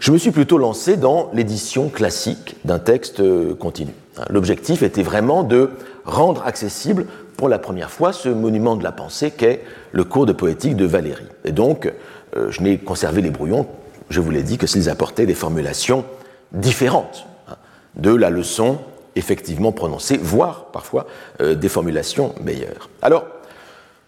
[0.00, 3.92] Je me suis plutôt lancé dans l'édition classique d'un texte euh, continu.
[4.30, 5.70] L'objectif était vraiment de
[6.06, 10.32] rendre accessible pour la première fois ce monument de la pensée qu'est le cours de
[10.32, 11.26] poétique de Valérie.
[11.44, 11.92] Et donc,
[12.34, 13.66] euh, je n'ai conservé les brouillons,
[14.08, 16.06] je vous l'ai dit, que s'ils apportaient des formulations
[16.52, 17.56] différentes hein,
[17.96, 18.78] de la leçon
[19.16, 21.06] effectivement prononcée, voire parfois
[21.42, 22.88] euh, des formulations meilleures.
[23.02, 23.26] Alors,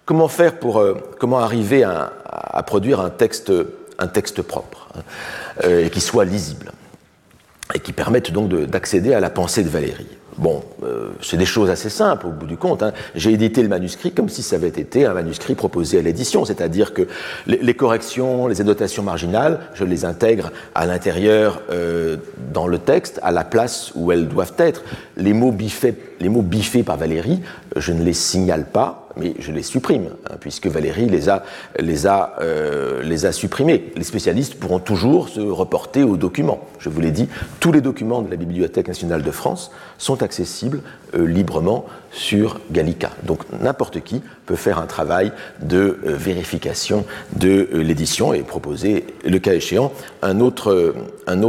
[0.06, 0.82] comment faire pour,
[1.18, 3.52] comment arriver à, à produire un texte
[4.02, 5.00] un texte propre hein,
[5.64, 6.72] euh, et qui soit lisible
[7.74, 10.18] et qui permette donc d'accéder à la pensée de Valérie.
[10.38, 12.82] Bon, euh, c'est des choses assez simples au bout du compte.
[12.82, 12.92] Hein.
[13.14, 16.94] J'ai édité le manuscrit comme si ça avait été un manuscrit proposé à l'édition, c'est-à-dire
[16.94, 17.06] que
[17.46, 22.16] les, corrections, les annotations marginales, je les intègre à l'intérieur euh,
[22.52, 24.82] dans le texte, à la place où elles doivent être.
[25.18, 27.40] Les mots biffés, les mots biffés par Valérie,
[27.76, 31.08] je ne les signale pas, mais je les supprime, hein, puisque Valérie
[32.40, 33.92] euh, les a supprimés.
[33.96, 36.60] Les spécialistes pourront toujours se reporter aux documents.
[36.78, 37.28] Je vous l'ai dit,
[37.60, 40.80] tous les documents de la Bibliothèque nationale de France sont accessibles
[41.14, 43.10] euh, librement sur Gallica.
[43.24, 47.04] Donc n'importe qui peut faire un travail de euh, vérification
[47.36, 50.94] de l'édition et proposer, le cas échéant, un autre,
[51.26, 51.42] un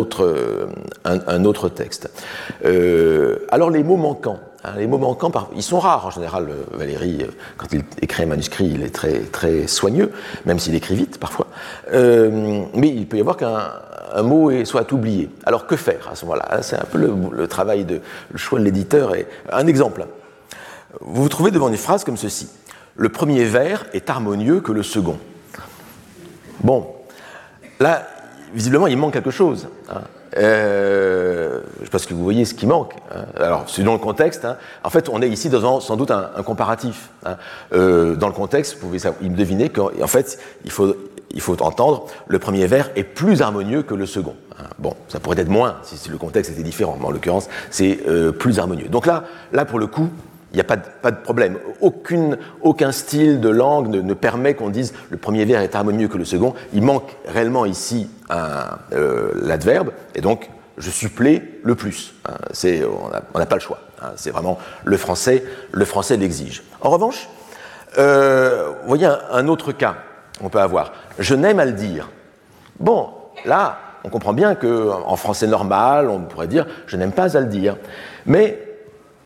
[1.06, 2.10] un autre texte.
[3.52, 4.40] alors les mots manquants.
[4.66, 6.48] Hein, les mots manquants, ils sont rares en général.
[6.50, 8.96] Euh, Valérie, euh, quand il écrit un manuscrit, il est
[9.32, 10.12] très, soigneux,
[10.46, 11.48] même s'il écrit vite parfois.
[11.92, 15.30] Euh, mais il peut y avoir qu'un mot soit oublié.
[15.46, 16.48] Alors que faire à ce moment-là?
[16.50, 18.00] Hein, C'est un peu le, travail de
[18.36, 19.14] choix de l'éditeur.
[19.52, 20.06] Un exemple.
[21.02, 22.50] Vous vous trouvez devant une phrase comme ceci.
[22.96, 25.18] Le premier vers est harmonieux que le second.
[26.62, 26.88] Bon,
[27.80, 28.08] là,
[28.54, 29.68] visiblement, il manque quelque chose.
[29.90, 30.02] Hein.
[30.38, 32.94] Euh, je pense que vous voyez ce qui manque.
[33.14, 33.26] Hein.
[33.38, 34.46] Alors, dans le contexte.
[34.46, 34.58] Hein.
[34.84, 37.10] En fait, on est ici dans sans doute un, comparatif.
[37.26, 37.38] Hein.
[37.74, 40.96] Euh, dans le contexte, vous pouvez deviner qu'en fait, il faut,
[41.32, 44.36] il faut entendre le premier vers est plus harmonieux que le second.
[44.80, 48.32] Bon, ça pourrait être moins si le contexte était différent, mais en l'occurrence, c'est euh,
[48.32, 48.88] plus harmonieux.
[48.88, 50.10] Donc là, là, pour le coup,
[50.54, 50.76] il n'y a pas
[51.12, 51.58] de, problème.
[51.82, 56.26] Aucun style de langue ne, permet qu'on dise le premier vers est harmonieux que le
[56.26, 56.54] second.
[56.74, 62.14] Il manque réellement ici euh, l'adverbe, et donc je supplée le plus.
[62.30, 62.36] Hein.
[63.34, 63.80] on n'a pas le choix.
[64.00, 64.12] Hein.
[64.16, 66.64] c'est vraiment le français, le français l'exige.
[66.82, 67.28] En revanche,
[67.98, 69.96] euh, vous voyez un, autre cas
[70.40, 70.94] qu'on peut avoir.
[71.18, 72.12] Je n'aime à le dire.
[72.80, 73.10] Bon,
[73.46, 77.48] là, on comprend bien qu'en français normal, on pourrait dire je n'aime pas à le
[77.48, 77.76] dire.
[78.28, 78.73] Mais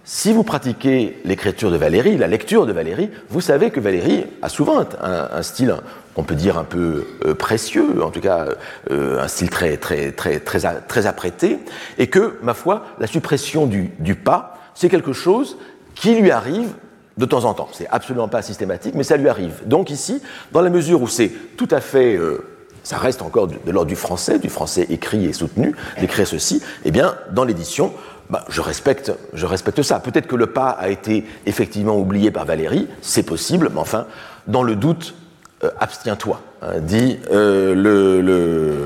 [0.09, 4.47] si vous pratiquez l'écriture de Valérie, la lecture de Valérie, vous savez que Valérie a
[4.47, 5.75] souvent un, style,
[6.15, 8.45] on peut dire un peu euh, précieux, en tout cas
[8.89, 11.59] euh, un style très, très, très, très, très apprêté,
[11.97, 15.57] et que, ma foi, la suppression du, pas, c'est quelque chose
[15.93, 16.69] qui lui arrive
[17.17, 17.67] de temps en temps.
[17.73, 19.63] C'est absolument pas systématique, mais ça lui arrive.
[19.65, 20.21] Donc ici,
[20.53, 22.45] dans la mesure où c'est tout à fait euh,
[22.87, 26.91] ça reste encore de, l'ordre du français, du français écrit et soutenu, d'écrire ceci, eh
[26.91, 27.91] bien, dans l'édition,
[28.29, 29.99] bah, je, respecte, je respecte ça.
[29.99, 34.05] Peut-être que le pas a été effectivement oublié par Valérie, c'est possible, mais enfin,
[34.47, 35.15] dans le doute,
[35.63, 37.73] euh, abstiens-toi, hein, dit euh,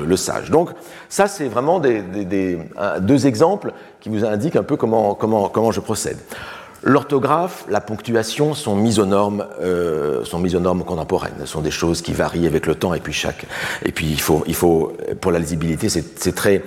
[0.06, 0.50] le, sage.
[0.50, 0.70] Donc,
[1.08, 2.02] ça, c'est vraiment des,
[3.00, 6.18] deux exemples qui vous indiquent un peu comment, comment je procède.
[6.84, 11.34] L'orthographe, la ponctuation sont mises aux normes, euh, sont mises aux normes contemporaines.
[11.38, 13.46] Ce sont des choses qui varient avec le temps et puis chaque.
[13.84, 16.62] Et puis il faut, il faut pour la lisibilité, c'est très,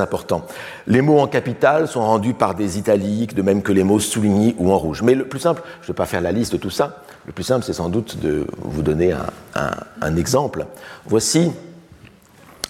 [0.00, 0.46] important.
[0.86, 4.54] Les mots en capital sont rendus par des italiques, de même que les mots soulignés
[4.58, 5.02] ou en rouge.
[5.02, 7.02] Mais le plus simple, je ne vais pas faire la liste de tout ça.
[7.26, 9.14] Le plus simple, c'est sans doute de vous donner
[9.54, 10.66] un, exemple.
[11.04, 11.52] Voici.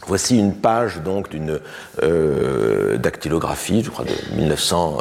[0.06, 1.60] Voici une page donc d'une
[2.02, 4.98] euh, dactylographie, je crois de 1900.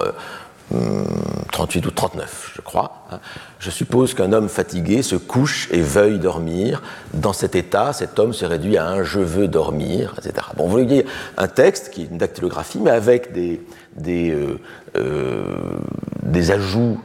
[1.52, 3.06] 38 ou 39, je crois.
[3.12, 3.20] Hein.
[3.60, 6.82] Je suppose qu'un homme fatigué se couche et veuille dormir.
[7.14, 10.48] Dans cet état, cet homme se réduit à un je veux dormir, etc.
[10.56, 11.06] Bon, vous voyez
[11.38, 13.62] un texte qui est une dactylographie, mais avec des,
[13.96, 14.60] des, euh,
[14.98, 17.00] euh, ajouts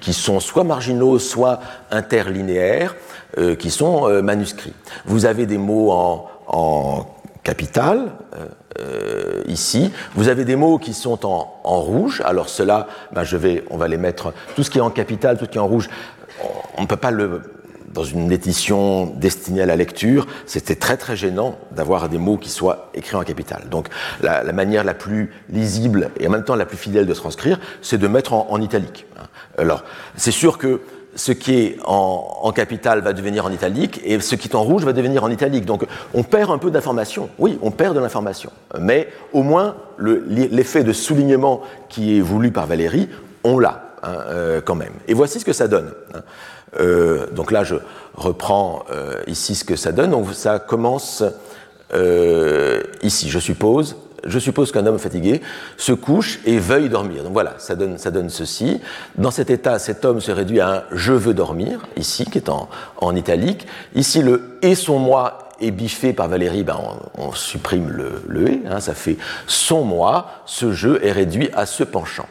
[0.00, 2.96] qui sont soit marginaux, soit interlinéaires,
[3.38, 4.74] euh, qui sont manuscrits.
[5.06, 7.06] Vous avez des mots en, en
[7.42, 8.12] capital,
[8.78, 9.90] euh, ici.
[10.14, 12.22] Vous avez des mots qui sont en, en rouge.
[12.24, 14.32] Alors cela, ben je vais, on va les mettre.
[14.54, 15.88] Tout ce qui est en capital, tout ce qui est en rouge,
[16.76, 17.42] on ne peut pas le
[17.92, 22.48] dans une édition destinée à la lecture, c'était très très gênant d'avoir des mots qui
[22.48, 23.68] soient écrits en capital.
[23.70, 23.88] Donc
[24.22, 27.60] la, la, manière la plus lisible et en même temps la plus fidèle de transcrire,
[27.82, 29.06] c'est de mettre en, en italique.
[29.58, 29.84] Alors
[30.16, 30.80] c'est sûr que
[31.14, 34.84] ce qui est en, capital va devenir en italique et ce qui est en rouge
[34.84, 35.64] va devenir en italique.
[35.64, 37.28] Donc on perd un peu d'information.
[37.38, 38.50] Oui, on perd de l'information.
[38.78, 43.08] Mais au moins l'effet de soulignement qui est voulu par Valérie,
[43.44, 44.92] on l'a hein, euh, quand même.
[45.08, 45.92] Et voici ce que ça donne.
[46.14, 46.20] Hein.
[46.80, 47.76] Euh, donc là, je
[48.14, 50.10] reprends euh, ici ce que ça donne.
[50.10, 51.22] Donc ça commence
[53.02, 55.40] ici, je suppose, je suppose qu'un homme fatigué
[55.76, 57.24] se couche et veuille dormir.
[57.24, 58.80] Donc voilà, ça donne, ça donne ceci.
[59.16, 62.48] Dans cet état, cet homme se réduit à un je veux dormir, ici, qui est
[62.48, 63.66] en, en italique.
[63.94, 66.76] Ici, le et son moi est biffé par Valérie, ben
[67.16, 71.50] on, on supprime le, le et, hein, ça fait son moi, ce jeu est réduit
[71.54, 72.26] à ce penchant.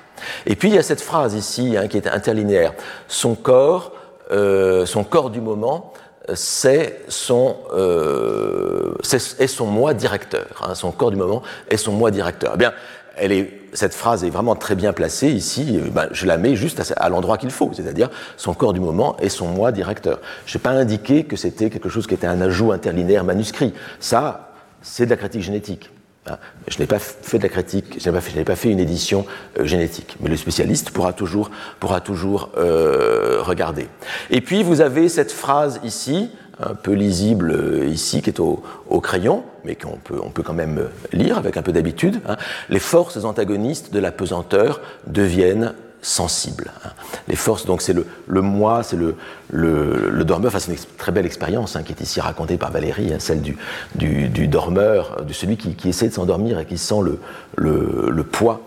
[0.46, 2.74] Et puis il y a cette phrase ici hein, qui est interlinéaire.
[3.08, 3.94] Son corps,
[4.32, 5.94] euh, son corps du moment
[6.34, 10.62] c'est son, euh, son moi directeur.
[10.64, 12.52] Hein, son corps du moment est son moi directeur.
[12.56, 12.74] Eh bien,
[13.18, 15.80] elle est, cette phrase est vraiment très bien placée ici.
[15.92, 19.18] Ben, je la mets juste à, à l'endroit qu'il faut, c'est-à-dire son corps du moment
[19.18, 20.20] est son moi directeur.
[20.46, 23.74] Je n'ai pas indiqué que c'était quelque chose qui était un ajout interlinéaire manuscrit.
[24.00, 25.90] Ça, c'est de la critique génétique.
[26.28, 26.38] Hein.
[26.68, 29.26] Je n'ai pas fait de la critique, je n'ai pas, fait, une édition
[29.60, 33.88] euh, génétique, mais le spécialiste pourra toujours, pourra toujours euh, regarder.
[34.30, 36.30] Et puis vous avez cette phrase ici,
[36.60, 38.62] un peu lisible euh, ici, qui est au,
[39.02, 42.22] crayon, mais qu'on peut, on peut quand même lire avec un peu d'habitude.
[42.28, 42.38] Hein.
[42.70, 46.72] Les forces antagonistes de la pesanteur deviennent sensible.
[46.84, 46.90] Hein.
[47.28, 49.16] Les forces, donc c'est le, le moi, c'est le,
[49.52, 53.14] le, dormeur, enfin c'est une très belle expérience hein, qui est ici racontée par Valérie,
[53.14, 53.58] hein, celle du,
[53.96, 57.20] du, dormeur, de celui qui, qui essaie de s'endormir et qui sent le,
[57.56, 58.62] le, poids,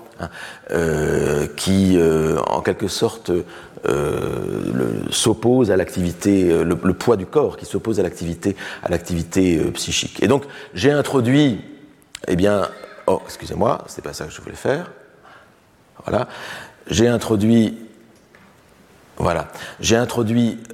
[0.71, 3.33] euh, qui euh, en quelque sorte
[3.87, 8.55] euh, s'oppose à l'activité, le, poids du corps qui s'oppose à l'activité,
[9.75, 10.23] psychique.
[10.23, 11.61] Et donc j'ai introduit,
[12.29, 12.69] eh bien,
[13.09, 14.93] oh excusez-moi, c'est pas ça que je voulais faire.
[16.05, 16.29] Voilà
[16.87, 17.79] j'ai introduit,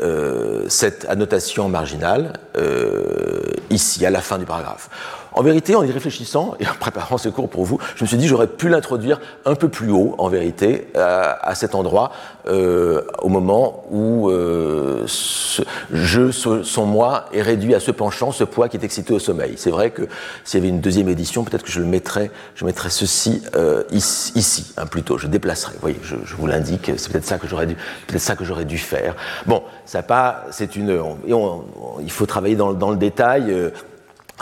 [0.03, 4.91] euh, cette annotation marginale euh, ici, à la fin du paragraphe.
[5.33, 8.17] En vérité, en y réfléchissant et en préparant ce cours pour vous, je me suis
[8.17, 12.13] dit j'aurais pu l'introduire un peu plus haut, en vérité, à, à cet endroit,
[12.49, 15.63] euh, au moment où euh, ce
[15.93, 19.55] je, son moi est réduit à ce penchant, ce poids qui est excité au sommeil.
[19.57, 20.09] C'est vrai que
[20.45, 23.83] s'il y avait une deuxième édition, peut-être que je le mettrais, je mettrais ceci euh,
[23.93, 25.75] ici, hein, plutôt, je déplacerais.
[25.75, 28.65] Vous voyez, je, vous l'indique, c'est peut-être ça que j'aurais dû, peut-être ça que j'aurais
[28.65, 29.15] dû faire.
[29.47, 31.01] Bon, ça pas, c'est une,
[32.03, 33.55] il faut travailler dans, dans le détail.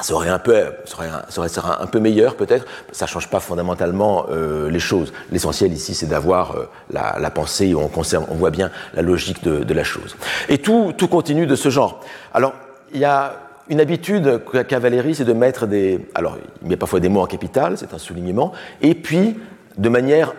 [0.03, 0.65] Ça aurait un peu,
[0.97, 1.49] aurait
[1.81, 2.67] un peu meilleur peut-être.
[2.93, 5.13] Ça change pas fondamentalement euh, les choses.
[5.33, 7.91] L'essentiel ici, c'est d'avoir euh, la, la, pensée où on
[8.29, 10.17] on voit bien la logique de, de la chose.
[10.49, 12.01] Et tout, tout continue de ce genre.
[12.33, 12.55] Alors,
[12.93, 13.35] il y a
[13.69, 17.27] une habitude qu'a Valérie, c'est de mettre des, alors il met parfois des mots en
[17.27, 19.39] capital, c'est un soulignement, et puis
[19.77, 20.33] de manière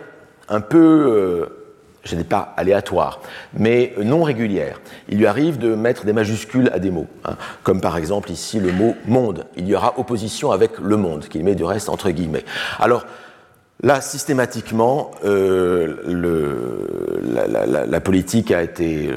[0.48, 1.59] un peu euh,
[2.04, 3.20] je n'ai pas aléatoire,
[3.54, 4.80] mais non régulière.
[5.08, 8.58] Il lui arrive de mettre des majuscules à des mots, hein, comme par exemple ici
[8.58, 9.46] le mot monde.
[9.56, 12.44] Il y aura opposition avec le monde, qu'il met du reste entre guillemets.
[12.78, 13.04] Alors,
[13.82, 15.96] Là, systématiquement, euh,
[17.88, 19.08] la, politique a été,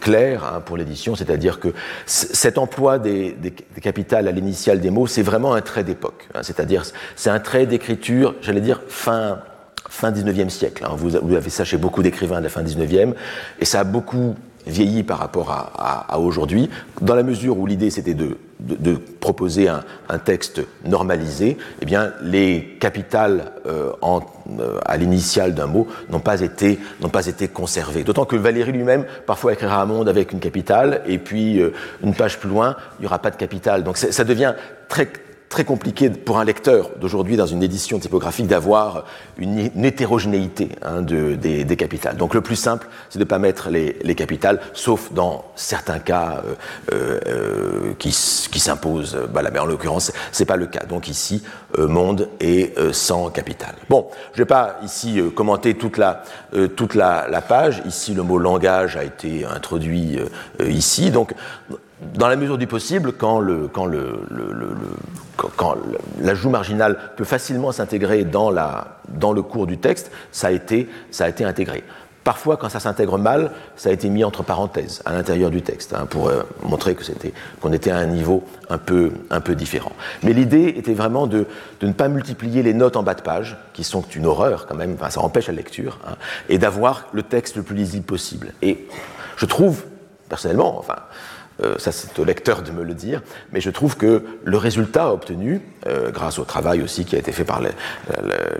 [0.00, 1.68] claire hein, pour l'édition, c'est-à-dire que
[2.04, 3.34] cet emploi des
[3.80, 6.28] capitales à l'initiale des mots, c'est vraiment un trait d'époque.
[6.34, 6.82] Hein, c'est-à-dire,
[7.14, 9.38] c'est un trait d'écriture, j'allais dire, fin,
[9.88, 10.84] fin 19e siècle.
[10.84, 10.94] Hein.
[10.96, 13.14] Vous, avez ça chez beaucoup d'écrivains de la fin 19e,
[13.60, 14.34] et ça a beaucoup
[14.66, 16.68] vieilli par rapport à, aujourd'hui,
[17.00, 18.36] dans la mesure où l'idée c'était de,
[19.20, 26.20] proposer un, texte normalisé, eh bien les capitales euh, euh, à l'initiale d'un mot n'ont
[26.20, 28.02] pas été n'ont pas été conservées.
[28.02, 31.72] D'autant que Valérie lui-même parfois écrira un monde avec une capitale et puis euh,
[32.02, 33.84] une page plus loin il n'y aura pas de capitale.
[33.84, 34.54] Donc ça devient
[34.88, 35.08] très
[35.48, 39.04] très compliqué pour un lecteur d'aujourd'hui dans une édition typographique d'avoir
[39.38, 42.16] une, hétérogénéité hein, de, des, capitales.
[42.16, 45.98] Donc le plus simple, c'est de ne pas mettre les, les, capitales, sauf dans certains
[45.98, 46.54] cas euh,
[46.92, 49.18] euh, euh qui, qui s'imposent.
[49.32, 50.84] Bah, là, mais en l'occurrence, c'est pas le cas.
[50.86, 51.42] Donc ici,
[51.78, 53.74] euh, monde est euh, sans capitale.
[53.88, 56.22] Bon, je vais pas ici commenter toute la
[56.76, 57.82] toute la, page.
[57.86, 60.18] Ici, le mot langage a été introduit
[60.64, 61.10] ici.
[61.10, 61.34] Donc
[62.00, 64.20] dans la mesure du possible, quand, le, quand, le,
[66.20, 70.88] l'ajout marginal peut facilement s'intégrer dans, le cours du texte, ça a été,
[71.40, 71.84] intégré.
[72.22, 75.94] Parfois, quand ça s'intègre mal, ça a été mis entre parenthèses à l'intérieur du texte
[75.94, 76.96] hein, pour euh, montrer
[77.60, 79.12] qu'on était à un niveau un peu,
[79.54, 79.92] différent.
[80.24, 81.46] Mais l'idée était vraiment de,
[81.80, 84.96] ne pas multiplier les notes en bas de page, qui sont une horreur quand même,
[85.08, 86.16] ça empêche la lecture, hein,
[86.48, 88.52] et d'avoir le texte le plus lisible possible.
[88.60, 88.88] Et
[89.36, 89.84] je trouve,
[90.28, 90.96] personnellement, enfin,
[91.78, 95.60] ça c'est au lecteur de me le dire, mais je trouve que le résultat obtenu,
[95.86, 97.60] euh, grâce au travail aussi qui a été fait par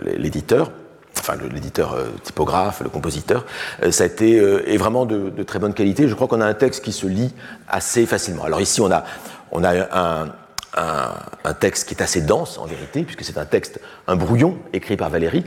[0.03, 0.71] l'éditeur,
[1.17, 3.45] enfin l'éditeur euh, typographe, le compositeur,
[3.91, 6.07] ça a été est vraiment de, très bonne qualité.
[6.07, 7.33] Je crois qu'on a un texte qui se lit
[7.67, 8.43] assez facilement.
[8.43, 9.03] Alors ici on a
[9.51, 10.27] on a un,
[10.75, 14.97] un, texte qui est assez dense en vérité, puisque c'est un texte, un brouillon écrit
[14.97, 15.43] par Valérie.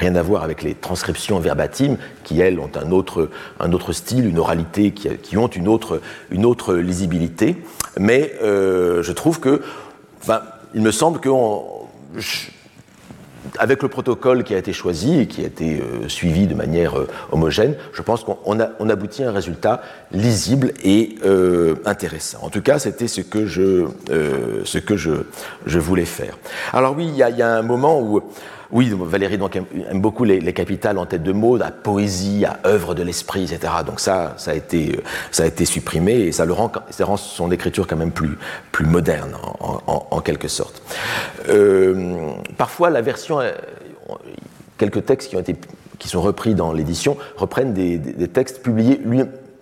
[0.00, 3.28] Rien à voir avec les transcriptions verbatimes qui, elles, ont un autre,
[3.60, 7.56] un autre style, une oralité, qui, qui ont une autre, une autre lisibilité.
[7.98, 9.62] Mais euh, je trouve que,
[10.22, 10.40] enfin,
[10.74, 11.28] il me semble que
[13.68, 17.06] le protocole qui a été choisi et qui a été euh, suivi de manière euh,
[17.30, 19.82] homogène, je pense qu'on on aboutit à un résultat
[20.12, 21.16] lisible et
[21.84, 22.38] intéressant.
[22.42, 23.86] En tout cas, c'était ce que je,
[24.64, 25.12] ce que je,
[25.66, 26.38] je voulais faire.
[26.72, 28.22] Alors oui, il y, a un moment où
[28.72, 29.38] oui, Valérie
[29.90, 33.72] aime beaucoup les, capitales en tête de mots, à poésie, à œuvre de l'esprit, etc.
[33.84, 36.70] Donc ça, ça a été, supprimé et ça le rend,
[37.16, 38.36] son écriture quand même plus,
[38.80, 40.82] moderne en, quelque sorte.
[41.48, 43.52] Euh, parfois, la version, euh,
[44.78, 45.36] quelques textes
[45.98, 49.00] qui sont repris dans l'édition reprennent des, textes publiés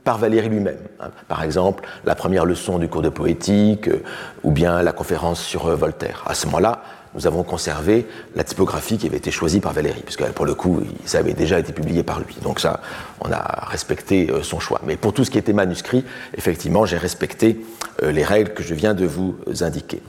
[0.04, 0.78] par Valérie lui-même.
[1.00, 1.10] Hein.
[1.28, 4.02] Par exemple, la première leçon du cours de poétique, euh,
[4.44, 6.24] ou bien la conférence sur Voltaire.
[6.26, 6.82] À ce moment-là,
[7.18, 8.06] nous avons conservé
[8.36, 11.58] la typographie qui avait été choisie par Valérie, puisque pour le coup, ça avait déjà
[11.58, 12.36] été publié par lui.
[12.44, 12.80] Donc ça,
[13.20, 14.80] on a respecté euh, son choix.
[14.86, 16.04] Mais pour tout ce qui était manuscrit,
[16.36, 17.60] effectivement, j'ai respecté
[18.04, 20.00] euh, les règles que je viens de vous indiquer.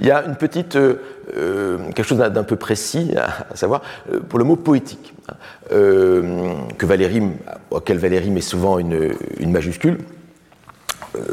[0.00, 3.80] Il y a une petite, euh, quelque chose d'un peu précis à, savoir
[4.28, 5.36] pour le mot poétique, hein,
[5.70, 6.86] que
[7.70, 9.14] auquel Valérie met souvent une,
[9.46, 9.96] majuscule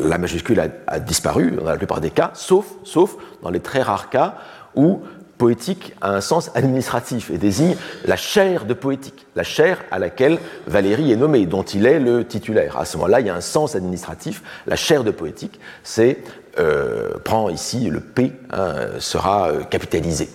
[0.01, 3.81] la majuscule a, a, disparu dans la plupart des cas, sauf, sauf dans les très
[3.81, 4.35] rares cas
[4.75, 5.01] où
[5.37, 7.75] poétique a un sens administratif et désigne
[8.05, 12.25] la chaire de poétique, la chaire à laquelle Valérie est nommée, dont il est le
[12.25, 12.77] titulaire.
[12.77, 14.41] À ce moment-là, il y a un sens administratif.
[14.67, 16.19] La chaire de poétique, c'est
[16.57, 20.29] euh, prend ici le P, hein, sera euh, capitalisé.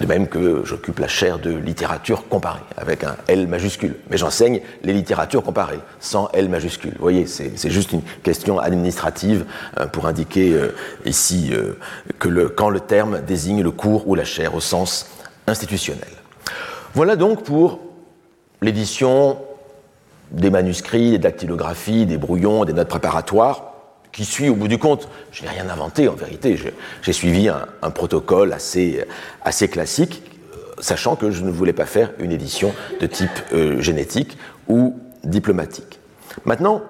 [0.00, 3.96] De même que j'occupe la chaire de littérature comparée, avec un L majuscule.
[4.10, 6.92] Mais j'enseigne les littératures comparées, sans L majuscule.
[6.92, 9.46] Vous voyez, c'est juste une question administrative
[9.78, 10.74] hein, pour indiquer euh,
[11.06, 11.52] ici
[12.18, 15.08] que le, quand le terme désigne le cours ou la chaire au sens
[15.46, 16.04] institutionnel.
[16.92, 17.80] Voilà donc pour
[18.60, 19.38] l'édition
[20.32, 23.75] des manuscrits, des dactylographies, des brouillons, des notes préparatoires
[24.16, 25.08] qui suit au bout du compte.
[25.30, 26.58] Je n'ai rien inventé en vérité,
[27.02, 29.06] j'ai suivi un, protocole assez,
[29.70, 30.22] classique,
[30.78, 34.38] sachant que je ne voulais pas faire une édition de type euh, génétique
[34.68, 36.00] ou diplomatique.
[36.46, 36.82] Maintenant,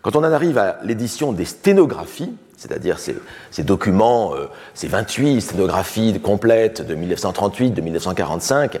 [0.00, 6.18] quand on en arrive à l'édition des sténographies, c'est-à-dire ces, documents, euh, ces 28 sténographies
[6.20, 8.80] complètes de 1938, de 1945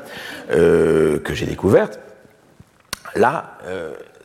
[0.50, 2.00] euh, que j'ai découvertes,
[3.14, 3.58] là,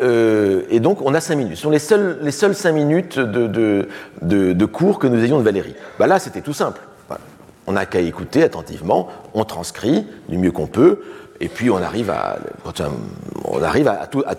[0.80, 1.58] donc, on a cinq minutes.
[1.58, 3.88] Ce sont les seules, les seules cinq minutes de,
[4.22, 5.76] de, cours que nous ayons de Valérie.
[5.98, 6.82] Bah là, c'était tout simple.
[7.70, 11.04] On n'a qu'à écouter attentivement, on transcrit du mieux qu'on peut,
[11.40, 12.40] et puis on arrive à,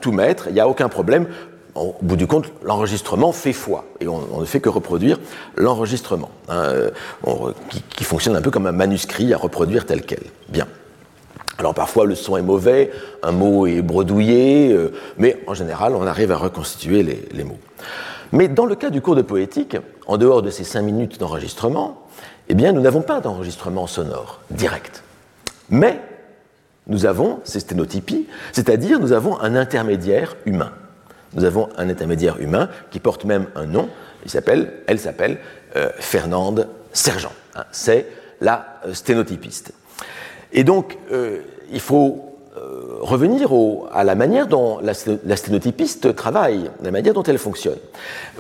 [0.01, 1.28] tout, mettre, il n'y a aucun problème.
[1.76, 5.20] Au bout du compte, l'enregistrement fait foi, et on, ne fait que reproduire
[5.55, 6.72] l'enregistrement, hein,
[7.68, 10.24] qui, qui, fonctionne un peu comme un manuscrit à reproduire tel quel.
[10.49, 10.66] Bien.
[11.57, 12.91] Alors parfois le son est mauvais,
[13.22, 17.61] un mot est bredouillé, euh, mais en général on arrive à reconstituer les, les, mots.
[18.33, 19.76] Mais dans le cas du cours de poétique,
[20.09, 22.09] en dehors de ces cinq minutes d'enregistrement,
[22.51, 25.05] eh bien nous n'avons pas d'enregistrement sonore direct.
[25.68, 26.01] Mais
[26.88, 30.72] nous avons ces sténotypies, c'est-à-dire nous avons un intermédiaire humain.
[31.34, 33.88] Nous avons un intermédiaire humain qui porte même un nom,
[34.24, 35.38] il s'appelle, elle s'appelle
[35.76, 37.32] euh, Fernande Sergent.
[37.55, 38.09] Hein, c'est
[38.40, 39.72] la euh, sténotypiste.
[40.53, 42.30] Et donc, euh, il faut
[43.01, 43.51] revenir
[43.92, 47.78] à la manière dont la, sténotypiste travaille, la manière dont elle fonctionne.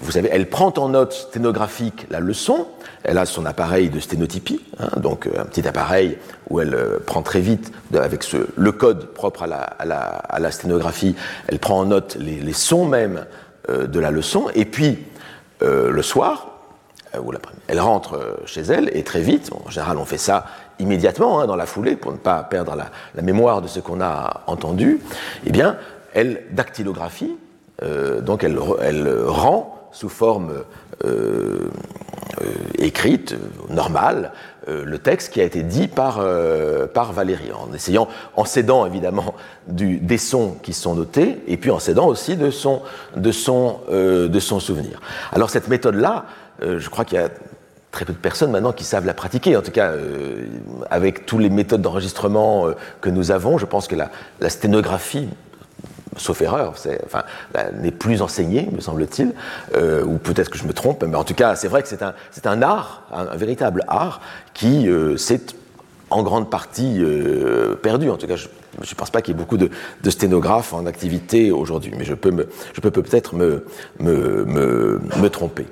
[0.00, 2.66] Vous savez, elle prend en note sténographique la leçon,
[3.02, 6.18] elle a son appareil de sténotypie, hein, donc euh, un petit appareil
[6.50, 8.24] où elle euh, prend très vite, avec
[8.56, 11.16] le code propre à la, sténographie,
[11.48, 13.24] elle prend en note les, sons même
[13.70, 14.98] euh, de la leçon, et puis
[15.62, 16.46] le soir,
[17.68, 20.46] elle rentre chez elle, et très vite, en général on fait ça
[20.80, 24.42] immédiatement, hein, dans la foulée, pour ne pas perdre la, mémoire de ce qu'on a
[24.46, 25.00] entendu,
[25.46, 25.76] eh bien,
[26.14, 27.36] elle dactylographie,
[27.82, 30.52] euh, donc elle, rend sous forme
[31.04, 31.70] euh,
[32.40, 32.46] euh,
[32.78, 33.34] écrite,
[33.68, 34.32] normale,
[34.68, 36.24] le texte qui a été dit par,
[36.94, 38.06] par Valérie, en essayant,
[38.36, 39.34] en s'aidant évidemment
[39.66, 42.82] des sons qui sont notés, et puis en s'aidant aussi de son,
[43.16, 45.00] de son, de son souvenir.
[45.32, 46.26] Alors cette méthode-là,
[46.62, 47.30] je crois qu'il y a
[47.90, 49.56] très peu de personnes maintenant qui savent la pratiquer.
[49.56, 50.46] En tout cas, euh,
[50.90, 54.10] avec toutes les méthodes d'enregistrement euh, que nous avons, je pense que la,
[54.48, 55.28] sténographie,
[56.16, 56.74] sauf erreur,
[57.80, 59.32] n'est plus enseignée, me semble-t-il,
[59.76, 62.46] euh, ou peut-être que je me trompe, mais en tout cas, c'est vrai que c'est
[62.46, 64.20] un, art, un, véritable art,
[64.54, 65.40] qui s'est
[66.10, 67.02] en grande partie
[67.82, 68.10] perdu.
[68.10, 69.70] En tout cas, je ne pense pas qu'il y ait beaucoup de,
[70.10, 72.32] sténographes en activité aujourd'hui, mais je peux,
[72.90, 73.64] peut-être me,
[74.00, 75.66] me tromper.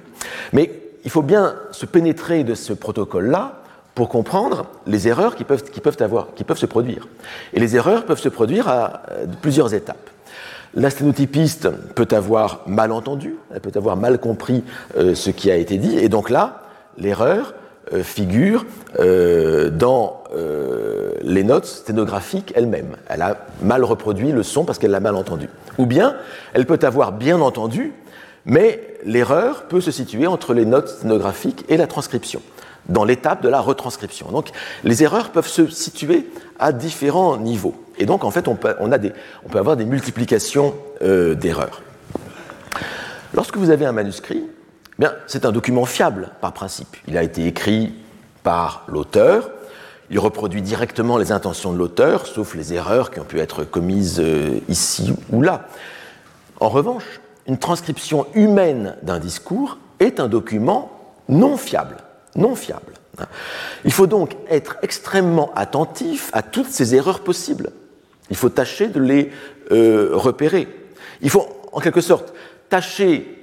[0.53, 3.61] Mais il faut bien se pénétrer de ce protocole-là
[3.95, 7.09] pour comprendre les erreurs qui peuvent, qui peuvent, avoir, qui peuvent se produire.
[7.53, 9.01] Et les erreurs peuvent se produire à, à
[9.41, 10.11] plusieurs étapes.
[10.75, 14.63] La sténotypiste peut avoir mal entendu, elle peut avoir mal compris
[14.97, 16.63] euh, ce qui a été dit, et donc là,
[16.99, 17.55] l'erreur
[17.93, 18.67] euh, figure
[18.99, 22.97] euh, dans euh, les notes sténographiques elles-mêmes.
[23.09, 25.49] Elle a mal reproduit le son parce qu'elle l'a mal entendu.
[25.79, 26.17] Ou bien,
[26.53, 27.95] elle peut avoir bien entendu,
[28.49, 32.41] mais l'erreur peut se situer entre les notes sténographiques et la transcription,
[32.89, 34.33] dans l'étape de la retranscription.
[34.33, 34.49] Donc
[34.83, 36.29] les erreurs peuvent se situer
[36.59, 37.75] à différents niveaux.
[37.99, 38.75] Et donc en fait, on peut,
[39.55, 41.83] avoir des multiplications euh, d'erreurs.
[43.35, 44.45] Lorsque vous avez un manuscrit,
[45.01, 46.97] eh c'est un document fiable par principe.
[47.07, 47.93] Il a été écrit
[48.43, 49.51] par l'auteur,
[50.11, 54.21] il reproduit directement les intentions de l'auteur, sauf les erreurs qui ont pu être commises
[54.21, 55.69] euh, ici ou là.
[56.61, 60.93] En revanche, une transcription humaine d'un discours est un document
[61.29, 61.97] non fiable.
[62.37, 62.93] Non fiable.
[63.85, 67.71] Il faut donc être extrêmement attentif à toutes ces erreurs possibles.
[68.31, 69.33] Il faut tâcher de les
[69.73, 70.69] euh, repérer.
[71.23, 72.33] Il faut, en quelque sorte,
[72.69, 73.35] tâcher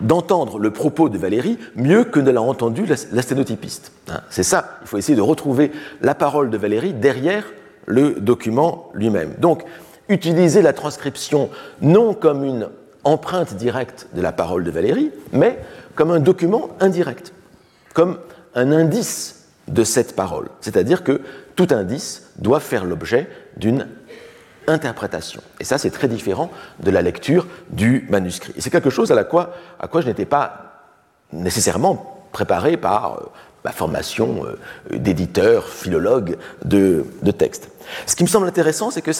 [0.00, 3.92] d'entendre le propos de Valérie mieux que ne l'a entendu la, sténotypiste.
[4.30, 7.44] C'est ça, il faut essayer de retrouver la parole de Valérie derrière
[7.86, 9.34] le document lui-même.
[9.38, 9.64] Donc,
[10.08, 12.68] utiliser la transcription non comme une
[13.04, 15.58] empreinte directe de la parole de Valérie, mais
[15.94, 17.32] comme un document indirect,
[17.94, 18.18] comme
[18.54, 20.48] un indice de cette parole.
[20.60, 21.20] C'est-à-dire que
[21.56, 23.86] tout indice doit faire l'objet d'une
[24.66, 25.42] interprétation.
[25.60, 26.50] Et ça, c'est très différent
[26.80, 28.52] de la lecture du manuscrit.
[28.56, 30.72] Et c'est quelque chose à, la quoi, à quoi je n'étais pas
[31.32, 33.26] nécessairement préparé par euh,
[33.64, 37.68] ma formation euh, d'éditeur, philologue de, de texte.
[38.06, 39.10] Ce qui me semble intéressant, c'est que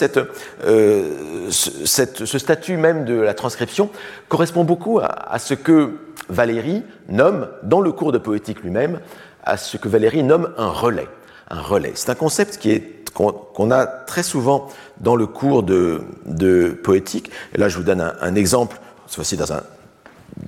[0.65, 3.89] euh, ce statut même de la transcription
[4.29, 5.91] correspond beaucoup à, ce que
[6.29, 8.99] Valérie nomme, dans le cours de poétique lui-même,
[9.43, 11.07] à ce que Valérie nomme un relais.
[11.49, 11.91] Un relais.
[11.95, 14.69] C'est un concept qui est qu'on qu a très souvent
[14.99, 16.01] dans le cours de,
[16.83, 17.29] poétique.
[17.53, 19.61] Et là, je vous donne un, un exemple, cette fois-ci dans un,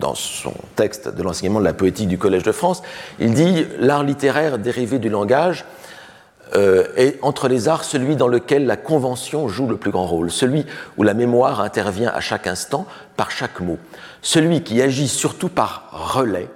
[0.05, 2.83] dans son texte de l'enseignement de la poétique du Collège de France,
[3.19, 5.65] il dit l'art littéraire dérivé du langage
[6.55, 10.29] euh, est entre les arts celui dans lequel la convention joue le plus grand rôle,
[10.29, 10.63] celui
[10.97, 12.85] où la mémoire intervient à chaque instant
[13.17, 13.79] par chaque mot,
[14.21, 16.49] celui qui agit surtout par relais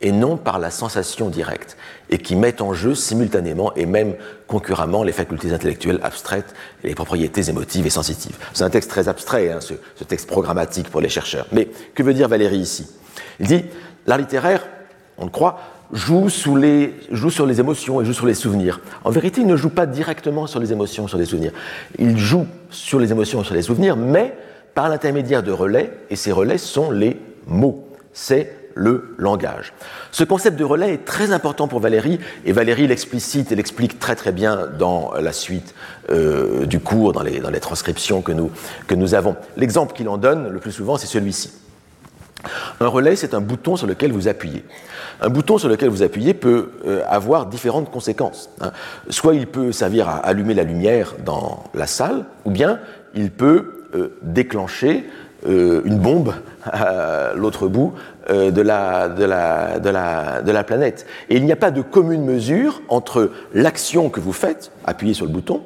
[0.00, 1.76] et non par la sensation directe,
[2.10, 4.14] et qui met en jeu simultanément et même
[4.46, 8.36] concurremment les facultés intellectuelles abstraites et les propriétés émotives et sensitives.
[8.54, 11.46] C'est un texte très abstrait, hein, ce, texte programmatique pour les chercheurs.
[11.52, 12.88] Mais que veut dire Valérie ici?
[13.40, 13.64] Il dit,
[14.06, 14.66] l'art littéraire,
[15.18, 15.58] on le croit,
[15.92, 16.94] joue sur les
[17.60, 18.80] émotions et joue sur les souvenirs.
[19.04, 21.52] En vérité, il ne joue pas directement sur les émotions, sur les souvenirs.
[21.98, 24.34] Il joue sur les émotions et sur les souvenirs, mais
[24.74, 27.88] par l'intermédiaire de relais, et ces relais sont les mots.
[28.12, 29.74] C'est le langage.
[30.12, 34.14] Ce concept de relais est très important pour Valérie, et Valérie l'explicite et l'explique très
[34.14, 35.74] très bien dans la suite
[36.10, 39.36] euh, du cours, dans les, transcriptions que nous, avons.
[39.56, 41.52] L'exemple qu'il en donne le plus souvent, c'est celui-ci.
[42.80, 44.64] Un relais, c'est un bouton sur lequel vous appuyez.
[45.20, 48.48] Un bouton sur lequel vous appuyez peut euh, avoir différentes conséquences.
[48.60, 48.70] Hein.
[49.10, 52.78] Soit il peut servir à allumer la lumière dans la salle, ou bien
[53.14, 55.04] il peut euh, déclencher
[55.46, 57.94] une bombe à l'autre bout
[58.28, 61.06] de, la, de, la, de, la, de, la, planète.
[61.30, 65.24] Et il n'y a pas de commune mesure entre l'action que vous faites, appuyer sur
[65.24, 65.62] le bouton,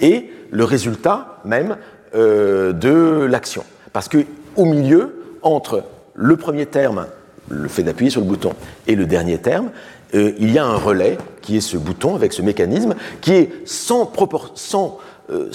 [0.00, 1.76] et le résultat même
[2.14, 3.64] euh, de l'action.
[3.92, 4.18] Parce que
[4.56, 5.84] au milieu, entre
[6.14, 7.06] le premier terme,
[7.48, 8.52] le fait d'appuyer sur le bouton,
[8.86, 9.70] et le dernier terme,
[10.14, 13.50] euh, il y a un relais qui est ce bouton avec ce mécanisme qui est
[13.64, 14.12] sans,
[15.30, 15.50] euh,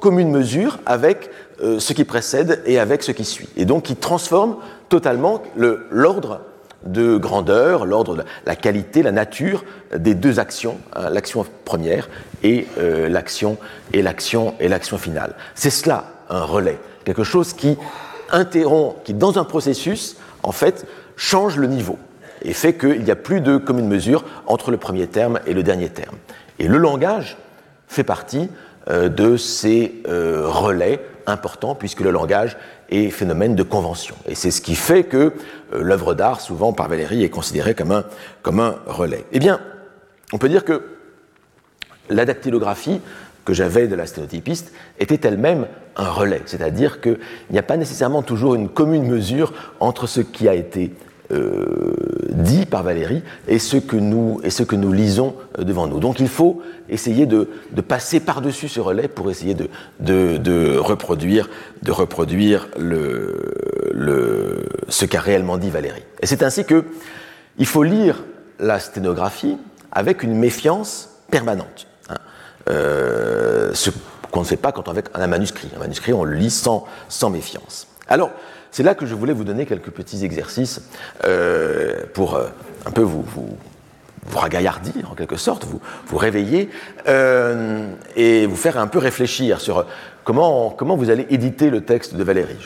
[0.00, 1.30] commune mesure avec
[1.62, 3.48] euh, ce qui précède et avec ce qui suit.
[3.56, 4.56] Et donc qui transforme
[4.88, 5.42] totalement
[5.90, 6.40] l'ordre
[6.84, 9.64] de grandeur, l'ordre, la qualité, la nature
[9.96, 12.08] des deux actions, hein, l'action première
[12.42, 13.58] et euh, l'action
[13.92, 15.34] et l'action et l'action finale.
[15.54, 17.76] C'est cela un relais, quelque chose qui
[18.30, 21.98] interrompt, qui dans un processus en fait change le niveau
[22.42, 25.62] et fait qu'il n'y a plus de commune mesure entre le premier terme et le
[25.62, 26.16] dernier terme.
[26.58, 27.36] Et le langage
[27.88, 28.48] fait partie
[28.88, 32.56] euh, de ces relais important puisque le langage
[32.90, 34.14] est phénomène de convention.
[34.26, 35.32] Et c'est ce qui fait que euh,
[35.82, 38.04] l'œuvre d'art, souvent par Valérie, est considérée comme un,
[38.42, 39.24] comme un relais.
[39.32, 39.60] Eh bien,
[40.32, 40.82] on peut dire que
[42.08, 43.00] la dactylographie
[43.44, 45.66] que j'avais de la sténotypiste était elle-même
[45.96, 47.18] un relais, c'est-à-dire qu'il
[47.50, 50.92] n'y a pas nécessairement toujours une commune mesure entre ce qui a été
[51.30, 55.98] dit par Valérie et ce que nous, et ce que nous lisons euh, devant nous.
[55.98, 59.68] Donc il faut essayer de, de passer par-dessus ce relais pour essayer de,
[60.00, 61.48] de, de reproduire,
[61.82, 66.04] de reproduire le, le, ce qu'a réellement dit Valérie.
[66.22, 66.84] Et c'est ainsi que
[67.58, 68.22] il faut lire
[68.60, 69.56] la sténographie
[69.90, 71.86] avec une méfiance permanente.
[72.10, 72.16] Hein.
[72.68, 73.90] Euh, ce
[74.30, 75.70] qu'on ne fait pas quand on a un manuscrit.
[75.74, 77.86] Un manuscrit, on le lit sans, sans méfiance.
[78.08, 78.30] Alors,
[78.70, 80.82] c'est là que je voulais vous donner quelques petits exercices
[81.24, 82.48] euh, pour euh,
[82.84, 83.56] un peu vous, vous,
[84.28, 86.70] vous, ragaillardir, en quelque sorte, vous, vous réveiller
[87.08, 89.86] euh, et vous faire un peu réfléchir sur
[90.26, 92.56] comment, comment vous allez éditer le texte de Valérie.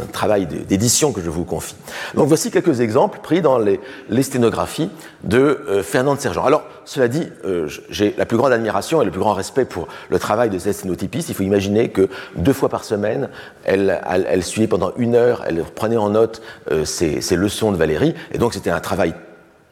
[0.00, 1.74] Un travail d'édition que je vous confie.
[2.14, 4.88] Donc voici quelques exemples pris dans les, les sténographies
[5.24, 5.38] de
[5.68, 6.44] euh, Fernand de Sergent.
[6.44, 9.88] Alors, cela dit, euh, j'ai la plus grande admiration et le plus grand respect pour
[10.08, 11.28] le travail de cette sténotypiste.
[11.28, 13.28] Il faut imaginer que deux fois par semaine,
[13.64, 16.40] elle, elle, elle suivait pendant une heure, elle prenait en note
[16.70, 18.14] euh, ses leçons de Valérie.
[18.32, 19.12] Et donc c'était un travail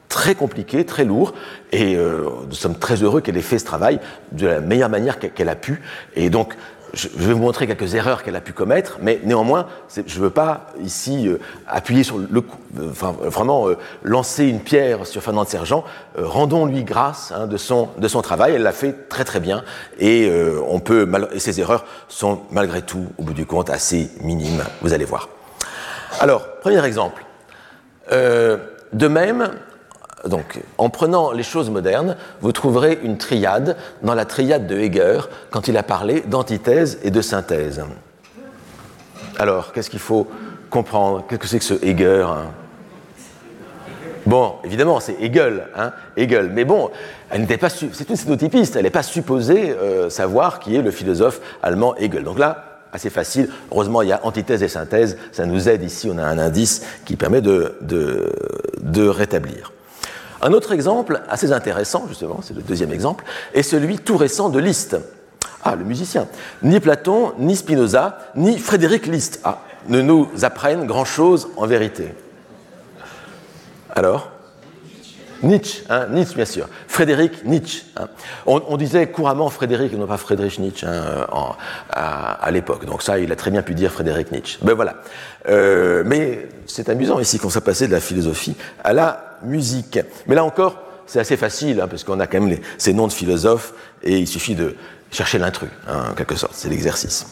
[0.09, 1.34] très compliqué, très lourd,
[1.72, 4.00] et euh, nous sommes très heureux qu'elle ait fait ce travail
[4.32, 5.82] de la meilleure manière qu'elle a pu.
[6.14, 6.54] Et donc,
[6.94, 10.30] je vais vous montrer quelques erreurs qu'elle a pu commettre, mais néanmoins, je ne veux
[10.30, 13.66] pas ici euh, appuyer sur le coup, euh, enfin, vraiment
[14.02, 15.84] lancer une pierre sur Fernand Sergent.
[16.16, 18.54] Rendons-lui grâce hein, de, son, de son travail.
[18.54, 19.64] Elle l'a fait très très bien,
[19.98, 20.30] et
[20.66, 24.64] on peut et ces erreurs sont malgré tout, au bout du compte, assez minimes.
[24.80, 25.28] Vous allez voir.
[26.20, 27.24] Alors, premier exemple.
[28.92, 29.50] De même,
[30.24, 35.28] donc, en prenant les choses modernes, vous trouverez une triade dans la triade de Heger
[35.50, 37.84] quand il a parlé d'antithèse et de synthèse.
[39.38, 40.26] Alors, qu'est-ce qu'il faut
[40.70, 41.24] comprendre?
[41.28, 42.46] Qu'est-ce que c'est que ce Heger hein?
[44.24, 46.50] Bon, évidemment, c'est Hegel, hein, Hegel.
[46.52, 46.90] Mais bon,
[47.30, 50.90] elle n'était pas, c'est une sténotypiste, elle n'est pas supposée euh, savoir qui est le
[50.90, 52.24] philosophe allemand Hegel.
[52.24, 53.50] Donc là, assez facile.
[53.70, 55.16] Heureusement, il y a antithèse et synthèse.
[55.30, 56.10] Ça nous aide ici.
[56.12, 59.72] On a un indice qui permet de rétablir.
[60.43, 63.24] Un autre exemple assez intéressant, justement, c'est le deuxième exemple,
[63.55, 64.97] est celui tout récent de Liszt.
[65.64, 66.28] Ah, le musicien.
[66.62, 72.14] Ni Platon, ni Spinoza, ni Frédéric Liszt ah, ne nous apprennent grand-chose en vérité.
[73.95, 74.30] Alors?
[75.43, 76.68] Nietzsche, hein, Nietzsche bien sûr.
[76.89, 77.82] Frédéric Nietzsche.
[77.97, 78.09] Hein.
[78.47, 81.26] On, disait couramment Frédéric et non pas Friedrich Nietzsche hein,
[81.91, 82.87] à l'époque.
[82.87, 84.59] Donc ça, il a très bien pu dire Frédéric Nietzsche.
[84.62, 84.97] Ben voilà.
[85.49, 89.99] Euh, mais c'est amusant ici qu'on soit passé de la philosophie à la musique.
[90.26, 93.12] Mais là encore, c'est assez facile, hein, parce qu'on a quand même ces noms de
[93.12, 94.74] philosophes, et il suffit de
[95.11, 96.55] chercher l'intrus, hein, en quelque sorte.
[96.55, 97.26] C'est l'exercice.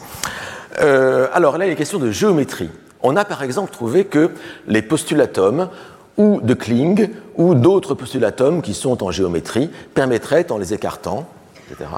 [0.80, 2.70] Euh, alors là, il est question de géométrie.
[3.02, 4.30] On a par exemple trouvé que
[4.66, 5.68] les postulatums
[6.16, 11.28] ou de Kling ou d'autres postulatums qui sont en géométrie permettraient, en les écartant,
[11.70, 11.90] etc.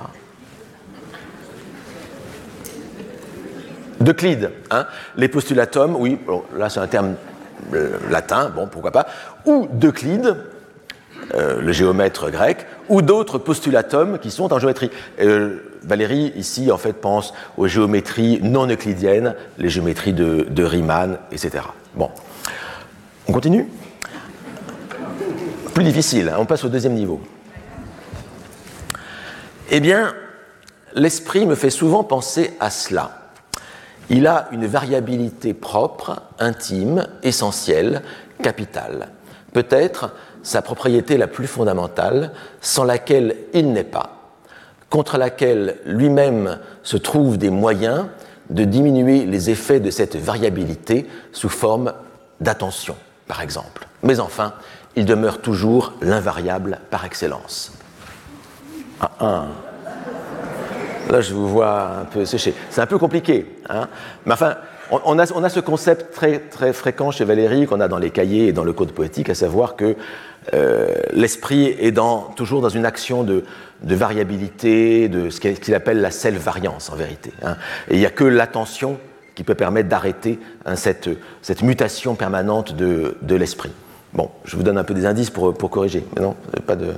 [4.00, 4.86] D'Euclide, hein,
[5.16, 6.18] les postulatums, oui,
[6.56, 7.14] là c'est un terme
[7.72, 9.06] euh, latin, bon, pourquoi pas,
[9.46, 10.36] ou d'Euclide,
[11.34, 14.90] le géomètre grec, ou d'autres postulatums qui sont en géométrie.
[15.86, 21.64] Valérie, ici, en fait, pense aux géométries non euclidiennes, les géométries de, de Riemann, etc.
[21.94, 22.10] Bon.
[23.28, 23.68] On continue?
[25.74, 27.20] Plus difficile, hein, on passe au deuxième niveau.
[29.70, 30.14] Eh bien,
[30.94, 33.30] l'esprit me fait souvent penser à cela.
[34.08, 38.02] Il a une variabilité propre, intime, essentielle,
[38.42, 39.08] capitale.
[39.56, 40.10] Peut-être
[40.42, 44.34] sa propriété la plus fondamentale, sans laquelle il n'est pas,
[44.90, 48.04] contre laquelle lui-même se trouve des moyens
[48.50, 51.94] de diminuer les effets de cette variabilité sous forme
[52.38, 52.96] d'attention,
[53.28, 53.86] par exemple.
[54.02, 54.52] Mais enfin,
[54.94, 57.72] il demeure toujours l'invariable par excellence.
[59.00, 59.46] Ah, ah.
[61.08, 62.52] Là, je vous vois un peu séché.
[62.68, 63.56] C'est un peu compliqué.
[63.70, 63.88] Hein
[64.26, 64.56] Mais enfin,
[64.90, 68.52] on, a, ce concept très, très fréquent chez Valérie, qu'on a dans les cahiers et
[68.52, 69.96] dans le code poétique, à savoir que
[70.54, 71.96] euh, l'esprit est
[72.36, 73.44] toujours dans une action de,
[73.82, 77.32] variabilité, de ce qu'il appelle la self-variance en vérité.
[77.42, 77.56] Hein.
[77.88, 78.98] Et il n'y a que l'attention
[79.34, 81.08] qui peut permettre d'arrêter hein, cette,
[81.62, 83.72] mutation permanente de, l'esprit.
[84.14, 86.92] Bon, je vous donne un peu des indices pour, corriger, mais non, pas de.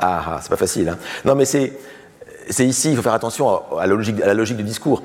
[0.00, 0.88] Ah, ah c'est pas facile.
[0.88, 0.98] Hein.
[1.24, 1.72] Non, mais c'est
[2.50, 5.02] c'est ici, il faut faire attention à la logique, à la logique du discours.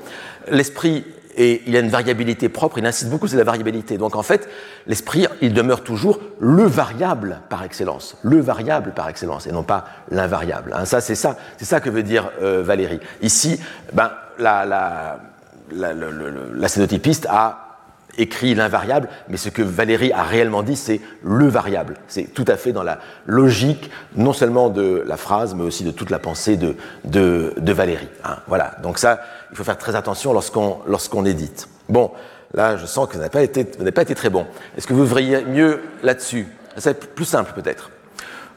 [0.50, 1.04] L'esprit,
[1.36, 3.98] et il a une variabilité propre, il insiste beaucoup sur la variabilité.
[3.98, 4.48] Donc en fait,
[4.86, 9.84] l'esprit, il demeure toujours le variable par excellence, le variable par excellence, et non pas
[10.10, 10.74] l'invariable.
[10.76, 10.84] Hein.
[10.84, 13.00] Ça, c'est ça, ça que veut dire euh, Valérie.
[13.22, 13.60] Ici,
[13.92, 15.20] ben, la, la,
[15.72, 17.69] la, la sténotypiste a
[18.18, 21.94] écrit l'invariable, mais ce que Valérie a réellement dit, c'est le variable.
[22.08, 25.90] C'est tout à fait dans la logique, non seulement de la phrase, mais aussi de
[25.90, 28.08] toute la pensée de, de, Valérie.
[28.24, 28.38] Hein.
[28.46, 31.68] voilà, donc ça, il faut faire très attention lorsqu'on lorsqu'on édite.
[31.88, 32.10] Bon,
[32.54, 34.46] là, je sens que vous n'avez pas, été, pas été très bon.
[34.76, 36.46] Est-ce que vous verriez mieux là-dessus?
[36.76, 37.90] C'est plus simple peut-être.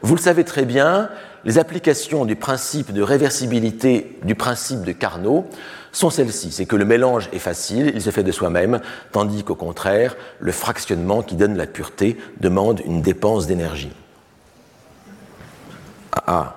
[0.02, 1.08] Vous le savez très bien,
[1.44, 5.48] les applications du principe de réversibilité du principe de Carnot
[5.94, 6.52] sont celles-ci.
[6.52, 8.80] C'est que le mélange est facile, il se fait de soi-même,
[9.12, 13.92] tandis qu'au contraire, le fractionnement qui donne la pureté demande une dépense d'énergie.
[16.12, 16.56] Ah, ah.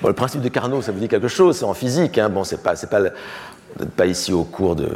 [0.00, 2.18] Bon, le principe de Carnot, ça vous dit quelque chose, c'est en physique.
[2.18, 2.28] Hein.
[2.28, 3.00] Bon, c'est pas, pas,
[3.96, 4.90] pas ici au cours de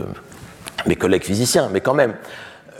[0.86, 2.14] mes collègues physiciens, mais quand même.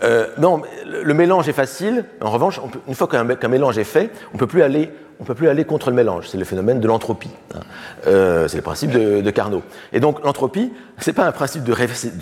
[0.03, 2.05] Euh, non, le, mélange est facile.
[2.21, 5.49] En revanche, une fois qu'un, mélange est fait, on peut plus aller on peut plus
[5.49, 6.29] aller contre le mélange.
[6.29, 7.31] C'est le phénomène de l'entropie.
[7.55, 7.61] Hein.
[8.07, 9.63] Euh, c'est le principe de, Carnot.
[9.95, 11.73] Et donc l'entropie, ce n'est pas un principe de,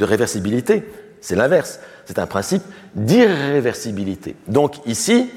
[0.05, 0.89] réversibilité,
[1.20, 1.81] c'est l'inverse.
[2.05, 2.62] C'est un principe
[2.95, 4.37] d'irréversibilité.
[4.47, 5.29] Donc ici,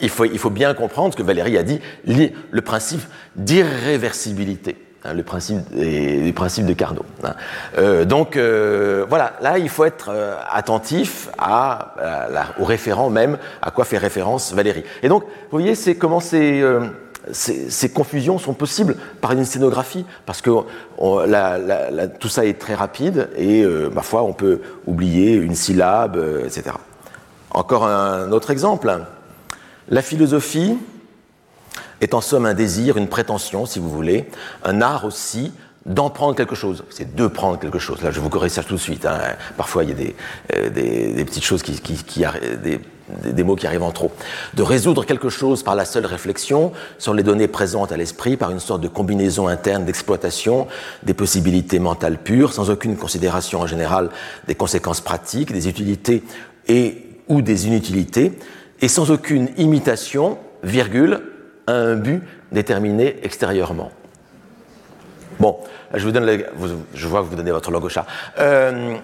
[0.00, 3.02] il faut, il faut, bien comprendre ce que Valérie a dit, le principe
[3.36, 4.76] d'irréversibilité.
[5.02, 7.06] Hein, le principe, les principes de Carnot.
[7.24, 7.32] Hein.
[7.78, 11.30] Euh, donc euh, voilà, là il faut être euh, attentif
[12.58, 14.84] au référent même, à quoi fait référence Valérie.
[15.02, 16.62] Et donc, vous voyez, c'est comment ces,
[17.94, 20.50] confusions sont possibles par une scénographie, parce que
[22.18, 26.76] tout ça est très rapide et parfois on peut oublier une syllabe, etc.
[27.52, 28.94] Encore un autre exemple.
[29.88, 30.76] La philosophie,
[32.00, 34.28] est en somme un désir, une prétention, si vous voulez,
[34.64, 35.52] un art aussi
[35.86, 36.84] d'en prendre quelque chose.
[36.90, 38.02] C'est de prendre quelque chose.
[38.02, 39.06] Là, je vous corrige ça tout de suite.
[39.06, 39.18] Hein.
[39.56, 40.14] Parfois, il y a des,
[40.54, 42.24] euh, des, des petites choses qui, qui, qui
[42.62, 42.80] des,
[43.32, 44.12] des, mots qui arrivent en trop.
[44.54, 48.50] De résoudre quelque chose par la seule réflexion sur les données présentes à l'esprit, par
[48.50, 50.66] une sorte de combinaison interne d'exploitation
[51.02, 54.10] des possibilités mentales pures, sans aucune considération en général
[54.46, 56.22] des conséquences pratiques, des utilités
[56.68, 58.32] et ou des inutilités,
[58.82, 61.20] et sans aucune imitation, virgule,
[61.66, 63.90] un but déterminé extérieurement.
[65.38, 65.56] Bon,
[65.94, 66.28] je vous donne,
[66.94, 68.06] je vois que vous donnez votre logo chat.
[68.38, 68.96] Euh,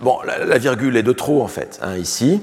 [0.00, 2.42] bon, la, virgule est de trop en fait, hein, ici.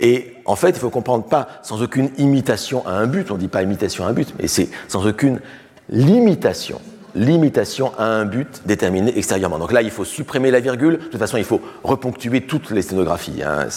[0.00, 3.30] Et en fait, il faut comprendre pas sans aucune imitation à un but.
[3.30, 5.40] On ne dit pas imitation à un but, mais c'est sans aucune
[5.88, 6.80] limitation
[7.14, 9.58] limitation à un but déterminé extérieurement.
[9.58, 10.98] Donc là, il faut supprimer la virgule.
[10.98, 13.42] De toute façon, il faut reponctuer toutes les sténographies.
[13.42, 13.68] Hein.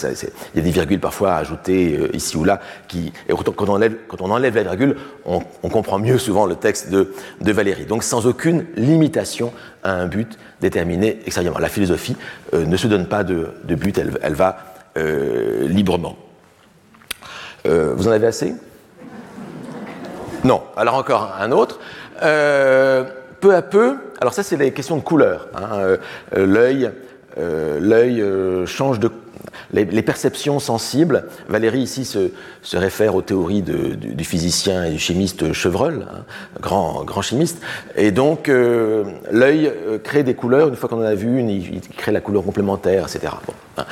[0.54, 2.60] il y a des virgules parfois à ajouter euh, ici ou là.
[2.94, 7.86] Et quand on, enlève, la virgule, on, comprend mieux souvent le texte de, Valérie.
[7.86, 11.58] Donc sans aucune limitation à un but déterminé extérieurement.
[11.58, 12.16] La philosophie
[12.54, 14.58] euh, ne se donne pas de, but, elle, va
[14.96, 16.16] euh, librement.
[17.64, 18.54] vous en avez assez?
[20.44, 20.62] Non.
[20.76, 21.80] Alors encore un autre.
[22.22, 23.04] Euh,
[23.40, 25.48] peu à peu, alors ça c'est les questions de couleur.
[25.54, 25.96] Hein, euh,
[26.36, 26.90] euh, l'œil,
[27.38, 29.10] euh, l'œil change de
[29.72, 31.24] les, perceptions sensibles.
[31.48, 32.30] Valérie ici se,
[32.62, 36.24] se réfère aux théories du, physicien et du chimiste Chevreul, hein,
[36.60, 37.60] grand, grand chimiste.
[37.96, 39.72] Et donc l'œil
[40.04, 40.68] crée des couleurs.
[40.68, 43.32] Une fois qu'on en a vu une, il, crée la couleur complémentaire, etc.
[43.46, 43.84] Bon.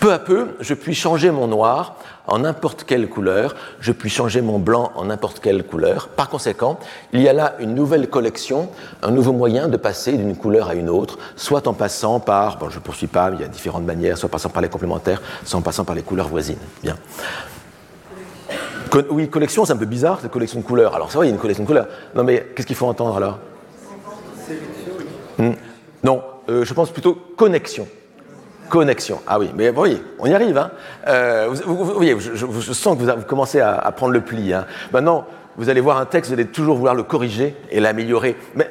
[0.00, 4.42] Peu à peu, je puis changer mon noir en n'importe quelle couleur, je puis changer
[4.42, 6.08] mon blanc en n'importe quelle couleur.
[6.08, 6.78] Par conséquent,
[7.12, 8.68] il y a là une nouvelle collection,
[9.02, 12.68] un nouveau moyen de passer d'une couleur à une autre, soit en passant par, bon
[12.68, 15.22] je ne poursuis pas, il y a différentes manières, soit en passant par les complémentaires,
[15.44, 16.58] soit en passant par les couleurs voisines.
[16.82, 16.96] Bien.
[19.10, 20.94] oui, collection, c'est un peu bizarre, cette collection de couleurs.
[20.94, 21.88] Alors c'est vrai, il y a une collection de couleurs.
[22.14, 23.38] Non mais qu'est-ce qu'il faut entendre alors?
[25.38, 25.52] Hmm.
[26.04, 27.88] Non, euh, je pense plutôt connexion.
[28.68, 29.20] Connexion.
[29.26, 30.58] Ah oui, mais oui, on y arrive.
[30.58, 30.70] Hein.
[31.06, 34.52] Euh, vous, voyez, je, sens que vous, commencez à, prendre le pli.
[34.52, 34.66] Hein.
[34.92, 38.36] Maintenant, vous allez voir un texte, vous allez toujours vouloir le corriger et l'améliorer.
[38.54, 38.70] Mais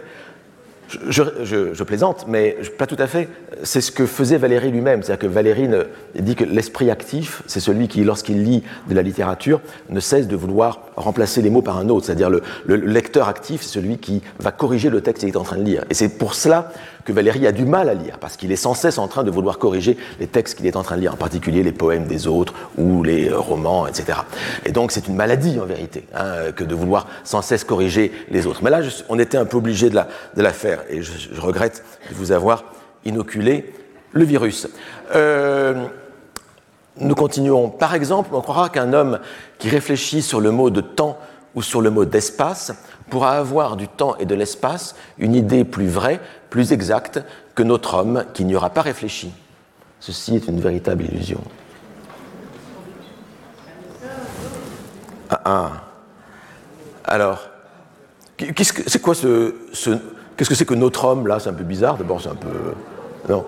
[1.09, 3.27] je, plaisante, mais pas tout à fait.
[3.63, 5.03] C'est ce que faisait Valérie lui-même.
[5.03, 5.67] C'est-à-dire que Valérie
[6.15, 10.35] dit que l'esprit actif, c'est celui qui, lorsqu'il lit de la littérature, ne cesse de
[10.35, 12.05] vouloir remplacer les mots par un autre.
[12.05, 15.43] C'est-à-dire le, le, lecteur actif, c'est celui qui va corriger le texte qu'il est en
[15.43, 15.83] train de lire.
[15.89, 16.71] Et c'est pour cela
[17.07, 19.31] que Valérie a du mal à lire, parce qu'il est sans cesse en train de
[19.31, 22.27] vouloir corriger les textes qu'il est en train de lire, en particulier les poèmes des
[22.27, 24.19] autres ou les euh, romans, etc.
[24.65, 28.45] Et donc c'est une maladie en vérité, hein, que de vouloir sans cesse corriger les
[28.45, 28.59] autres.
[28.61, 32.33] Mais là, on était un peu obligé de la, faire, et je, regrette de vous
[32.33, 32.65] avoir
[33.05, 33.73] inoculé
[34.11, 34.67] le virus.
[35.15, 35.85] Euh,
[36.99, 37.69] nous continuons.
[37.69, 39.19] Par exemple, on croira qu'un homme
[39.59, 41.17] qui réfléchit sur le mot de temps
[41.55, 42.73] ou sur le mot d'espace
[43.09, 46.19] pourra avoir du temps et de l'espace une idée plus vraie,
[46.49, 47.21] plus exacte
[47.55, 49.31] que notre homme qui n'y aura pas réfléchi.
[49.99, 51.41] Ceci est une véritable illusion.
[55.29, 55.71] Ah, ah.
[57.03, 57.49] Alors,
[58.37, 58.89] qu'est-ce que
[60.55, 61.27] c'est que notre homme?
[61.27, 61.97] Là C'est un peu bizarre.
[61.97, 62.73] D'abord, c'est un peu
[63.27, 63.45] non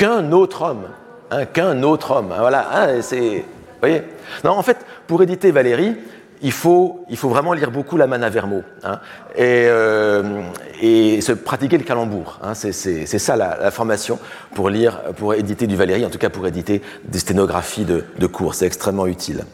[0.00, 0.84] qu'un autre homme,
[1.30, 2.32] hein, qu'un autre homme.
[2.32, 4.02] Hein, voilà, hein, c'est, vous voyez.
[4.44, 5.94] Non, en fait, pour éditer Valérie,
[6.42, 9.00] il faut, il faut vraiment lire beaucoup la Mana Vermo hein,
[9.34, 10.42] et, euh,
[10.80, 12.38] et, se pratiquer le calembour.
[12.42, 12.72] Hein, c'est
[13.06, 14.18] ça la, formation
[14.54, 18.26] pour lire, pour éditer du Valéry, en tout cas pour éditer des sténographies de, de
[18.26, 18.54] cours.
[18.54, 19.44] C'est extrêmement utile.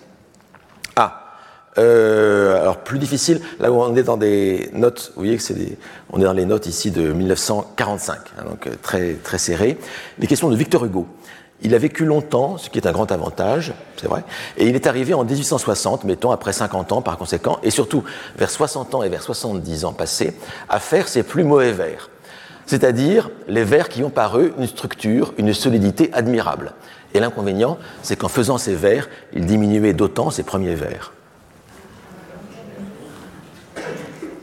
[0.95, 1.26] Ah,
[1.78, 5.78] euh, alors plus difficile, là où on est dans des notes, vous voyez que c'est
[6.11, 9.76] on est dans les notes ici de 1945, hein, donc euh, très très serré.
[10.18, 11.07] Les questions de Victor Hugo.
[11.62, 14.24] Il a vécu longtemps, ce qui est un grand avantage, c'est vrai,
[14.59, 18.04] et il est arrivé en 1860, mettons après 50 ans par conséquent, et surtout
[18.36, 20.36] vers 60 ans et vers 70 ans passés,
[20.68, 22.11] à faire ses plus mauvais vers.
[22.66, 26.74] C'est-à-dire les vers qui ont par eux une structure, une solidité admirable.
[27.14, 31.12] Et l'inconvénient, c'est qu'en faisant ces vers, il diminuait d'autant ses premiers vers.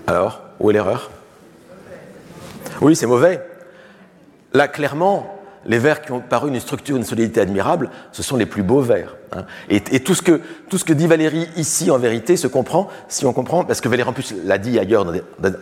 [0.08, 1.12] Alors, où est l'erreur?
[2.82, 3.46] Oui, c'est mauvais.
[4.54, 5.33] Là, clairement,
[5.66, 8.82] les vers qui ont paru une structure, une solidité admirable, ce sont les plus beaux
[8.82, 9.16] vers.
[9.32, 9.46] Hein.
[9.70, 13.26] Et, tout, ce que, tout ce que dit Valérie ici, en vérité, se comprend si
[13.26, 15.14] on comprend, parce que Valérie en plus l'a dit ailleurs dans,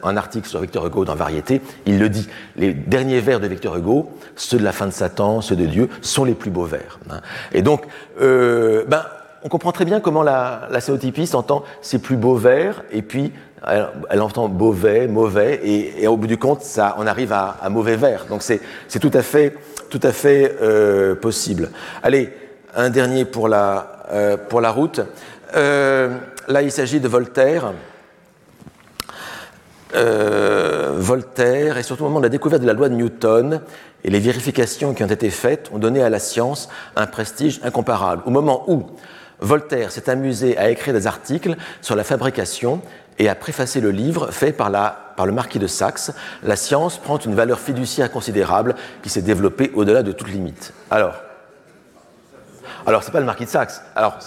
[0.03, 3.77] un article sur Victor Hugo dans Variété, il le dit, les derniers vers de Victor
[3.77, 6.99] Hugo, ceux de la fin de Satan, ceux de Dieu, sont les plus beaux vers.
[7.09, 7.21] Hein.
[7.53, 7.85] Et donc,
[8.21, 9.03] euh, ben,
[9.43, 13.31] on comprend très bien comment la, la séotypiste entend ces plus beaux vers, et puis
[13.67, 17.95] elle, entend mauvais, mauvais, et, au bout du compte, ça, on arrive à, à mauvais
[17.95, 18.25] vers.
[18.25, 18.59] Donc c'est
[18.99, 19.55] tout à fait
[19.91, 21.69] tout à fait euh, possible.
[22.01, 22.33] Allez,
[22.73, 25.01] un dernier pour la, euh, route.
[25.55, 26.17] Euh,
[26.47, 27.73] là, il s'agit de Voltaire.
[30.93, 33.61] Voltaire, et surtout au moment de la découverte de la loi de Newton
[34.03, 38.23] et les vérifications qui ont été faites, ont donné à la science un prestige incomparable.
[38.25, 38.85] Au moment où
[39.39, 42.81] Voltaire s'est amusé à écrire des articles sur la fabrication
[43.19, 46.11] et a préfacé le livre fait par, le marquis de Saxe,
[46.43, 50.73] La science prend une valeur fiduciaire considérable qui s'est développée au-delà de toute limite.
[50.89, 51.15] Alors,
[52.87, 53.81] alors c'est pas le marquis de Saxe.
[53.95, 54.17] Alors,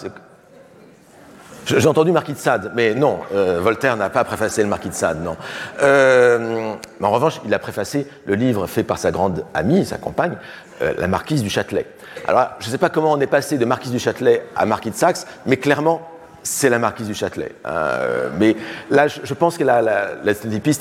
[1.66, 4.94] j'ai entendu Marquis de Sade, mais non, euh, Voltaire n'a pas préfacé le Marquis de
[4.94, 5.36] Sade, non.
[5.82, 9.96] Euh, mais en revanche, il a préfacé le livre fait par sa grande amie, sa
[9.96, 10.36] compagne,
[10.82, 11.86] euh, la Marquise du Châtelet.
[12.28, 14.90] Alors, je ne sais pas comment on est passé de Marquise du Châtelet à Marquis
[14.90, 16.02] de Saxe, mais clairement,
[16.44, 17.52] c'est la marquise du Châtelet.
[17.66, 18.54] Euh, mais
[18.90, 20.10] là, je, pense que la, la,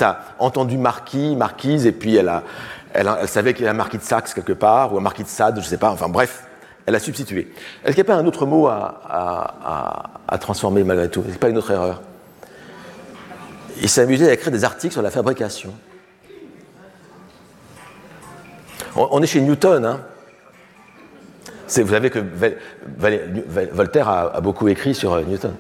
[0.02, 2.44] a entendu marquis, marquise, et puis elle, a,
[2.94, 5.28] elle, savait qu'il y a un marquis de Saxe quelque part, ou un marquis de
[5.28, 6.44] Sade, je ne sais pas, enfin bref,
[6.86, 7.52] elle a substitué.
[7.84, 11.24] Est-ce qu'il n'y a pas un autre mot à, transformer malgré tout?
[11.26, 12.02] N'est pas une autre erreur
[13.82, 15.74] Il s'est amusé à écrire des articles sur la fabrication.
[18.96, 20.02] On, est chez Newton, hein
[21.68, 22.20] vous savez que
[23.72, 25.54] Voltaire a, beaucoup écrit sur euh, Newton.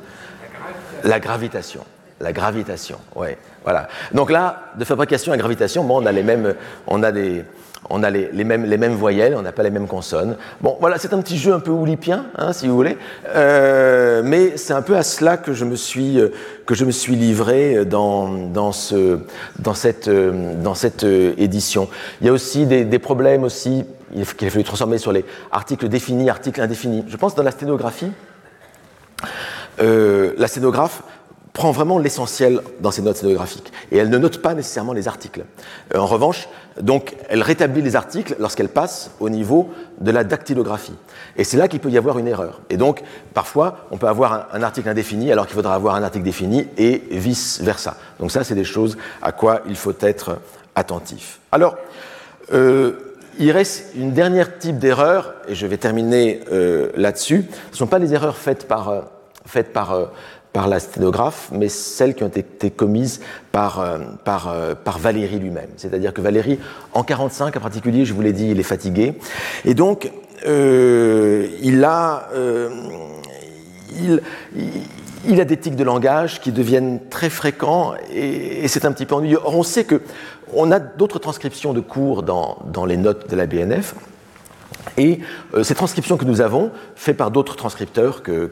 [1.04, 1.84] La gravitation.
[2.20, 3.90] La gravitation, ouais, voilà.
[4.14, 6.56] Donc là, de fabrication à gravitation, bon, on a les mêmes,
[6.88, 7.44] on a des,
[7.90, 10.38] on a les, mêmes, les mêmes voyelles, on n'a pas les mêmes consonnes.
[10.62, 14.58] Bon, voilà, c'est un petit jeu un peu oulipien, hein, si vous voulez, euh, mais
[14.58, 16.30] c'est un peu à cela que je me suis, euh,
[16.66, 19.20] que je me suis livré dans, dans, ce,
[19.60, 21.90] dans cette, euh, dans cette édition.
[22.22, 23.86] Il y a aussi des, des problèmes aussi
[24.38, 27.04] qu'il a fallu transformer sur les articles définis, articles indéfinis.
[27.08, 28.12] Je pense dans la sténographie,
[29.80, 31.02] la sténographe
[31.54, 35.46] prend vraiment l'essentiel dans ses notes sténographiques et elle ne note pas nécessairement les articles.
[35.96, 36.48] en revanche,
[36.82, 39.70] donc, elle rétablit les articles lorsqu'elle passe au niveau
[40.02, 40.96] de la dactylographie.
[41.38, 42.62] Et c'est là qu'il peut y avoir une erreur.
[42.70, 46.26] Et donc, parfois, on peut avoir un, article indéfini alors qu'il faudra avoir un article
[46.26, 47.96] défini et vice-versa.
[48.20, 50.40] Donc ça, c'est des choses à quoi il faut être
[50.74, 51.40] attentif.
[51.52, 51.78] Alors,
[52.54, 52.94] euh,
[53.40, 57.46] il reste une dernière type d'erreur, et je vais terminer euh, là-dessus.
[57.68, 59.02] Ce ne sont pas les erreurs faites par, euh,
[59.46, 60.12] faites par,
[60.54, 63.20] par la sténographe, mais celles qui ont été commises
[63.52, 65.70] par, euh, par, euh, par Valérie lui-même.
[65.78, 66.60] C'est-à-dire que Valérie,
[66.94, 69.16] en 45 en particulier, je vous l'ai dit, il est fatigué.
[69.66, 70.12] Et donc,
[70.46, 72.70] euh, il, a, euh,
[73.96, 74.22] il,
[75.28, 79.06] il, a des tics de langage qui deviennent très fréquents et, et c'est un petit
[79.06, 79.40] peu ennuyeux.
[79.44, 80.02] Or, on sait que
[80.54, 83.96] on a d'autres transcriptions de cours dans, dans les notes de la BNF.
[84.98, 85.20] Et
[85.54, 88.52] euh, ces transcriptions que nous avons, faites par d'autres transcripteurs que,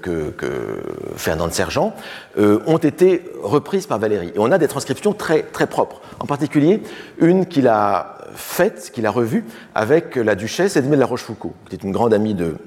[1.16, 1.96] Fernand Sergent,
[2.38, 4.32] euh, ont été reprises par Valérie.
[4.36, 6.02] Et on a des transcriptions très, très propres.
[6.20, 6.82] En particulier,
[7.20, 9.44] une qu'il a faite, qu'il a revue
[9.76, 12.60] avec la duchesse Edmée de la Rochefoucauld, qui est une grande amie de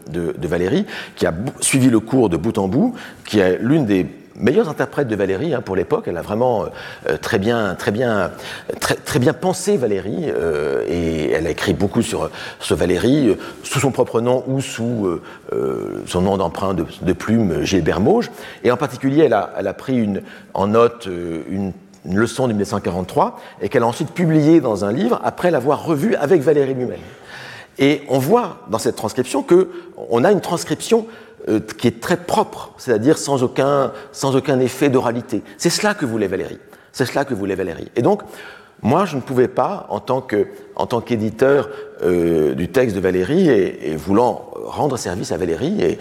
[0.42, 0.86] Valérie,
[1.16, 2.94] qui a suivi le cours de bout en bout,
[3.24, 4.06] qui est l'une des
[4.36, 6.04] meilleure interprète de Valérie hein, pour l'époque.
[6.06, 6.66] Elle a vraiment
[7.08, 8.30] euh, très, bien, très, bien,
[8.80, 12.30] très, bien pensé Valérie euh, et elle a écrit beaucoup sur,
[12.60, 15.22] sur Valérie euh, sous son propre nom ou sous euh,
[15.52, 18.30] euh, son nom d'emprunt de, plume Gilbert Mauge.
[18.64, 20.22] Et en particulier, elle a, pris une,
[20.52, 21.08] en note
[21.48, 21.72] une
[22.06, 26.14] une leçon de 1943 et qu'elle a ensuite publiée dans un livre après l'avoir revue
[26.16, 27.00] avec Valérie lui-même.
[27.78, 29.70] Et on voit dans cette transcription que
[30.10, 31.06] on a une transcription
[31.48, 35.42] euh, qui est très propre, c'est-à-dire sans aucun, sans aucun effet d'oralité.
[35.58, 36.58] C'est cela que voulait Valérie.
[36.92, 37.90] C'est cela que Valérie.
[37.96, 38.22] Et donc,
[38.82, 41.70] moi, je ne pouvais pas, en tant qu'éditeur
[42.04, 45.98] euh, du texte de Valérie et, voulant rendre service à Valérie et,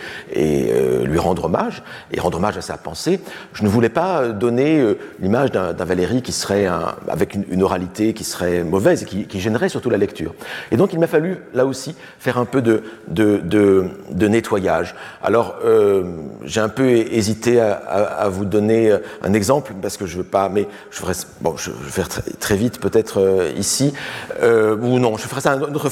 [0.71, 3.19] euh, lui rendre hommage, et rendre hommage à sa pensée,
[3.53, 8.13] je ne voulais pas donner euh, l'image d'un Valérie qui serait un, avec une, oralité
[8.13, 10.33] qui serait mauvaise et qui, gênerait surtout la lecture.
[10.71, 12.83] Et donc il m'a fallu, là aussi, faire un peu de,
[14.27, 14.95] nettoyage.
[15.21, 15.55] Alors,
[16.43, 20.67] j'ai un peu hésité à, vous donner un exemple, parce que je veux pas, mais
[20.91, 21.13] je ferai,
[22.39, 23.93] très, vite peut-être ici,
[24.41, 25.89] ou non, je ferai ça une autre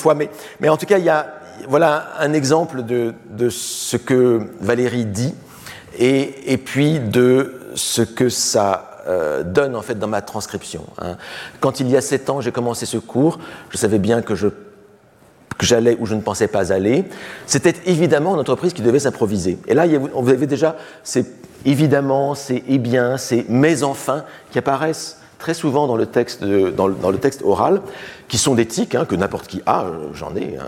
[0.60, 1.34] mais, en tout cas, il y a,
[1.68, 3.14] voilà un exemple de,
[3.50, 5.34] ce que Valérie dit
[5.98, 10.86] et, puis de ce que ça euh, donne en fait dans ma transcription.
[11.00, 11.18] Hein.
[11.60, 13.40] Quand il y a sept ans, j'ai commencé ce cours,
[13.70, 14.48] je savais bien que je
[15.58, 17.06] que j'allais où je ne pensais pas aller.
[17.46, 19.60] C'était évidemment une entreprise qui devait s'improviser.
[19.68, 21.26] Et là, vous avez déjà c'est
[21.66, 26.44] évidemment, c'est et bien, c'est mais enfin qui apparaissent très souvent dans le texte,
[27.44, 27.82] oral,
[28.28, 30.66] qui sont des tics hein, que n'importe qui a, euh, j'en ai, hein,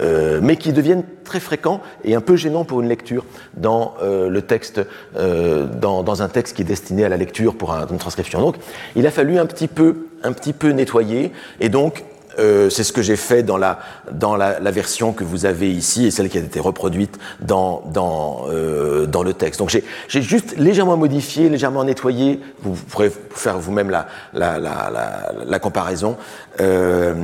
[0.00, 3.24] euh, mais qui deviennent très fréquents et un peu gênants pour une lecture
[3.56, 4.30] dans euh,
[6.20, 8.40] un texte qui est destiné à la lecture pour un, une transcription.
[8.40, 8.56] Donc,
[8.94, 12.04] il a fallu un petit peu, un petit peu nettoyer, et donc
[12.38, 13.78] euh, c'est ce que j'ai fait dans, la,
[14.12, 17.82] dans la, la, version que vous avez ici et celle qui a été reproduite dans,
[17.92, 19.58] dans, euh, dans le texte.
[19.58, 22.40] Donc j'ai juste légèrement modifié, légèrement nettoyé.
[22.62, 26.16] Vous, pourrez faire vous-même la, la, la, la, comparaison
[26.60, 27.14] euh,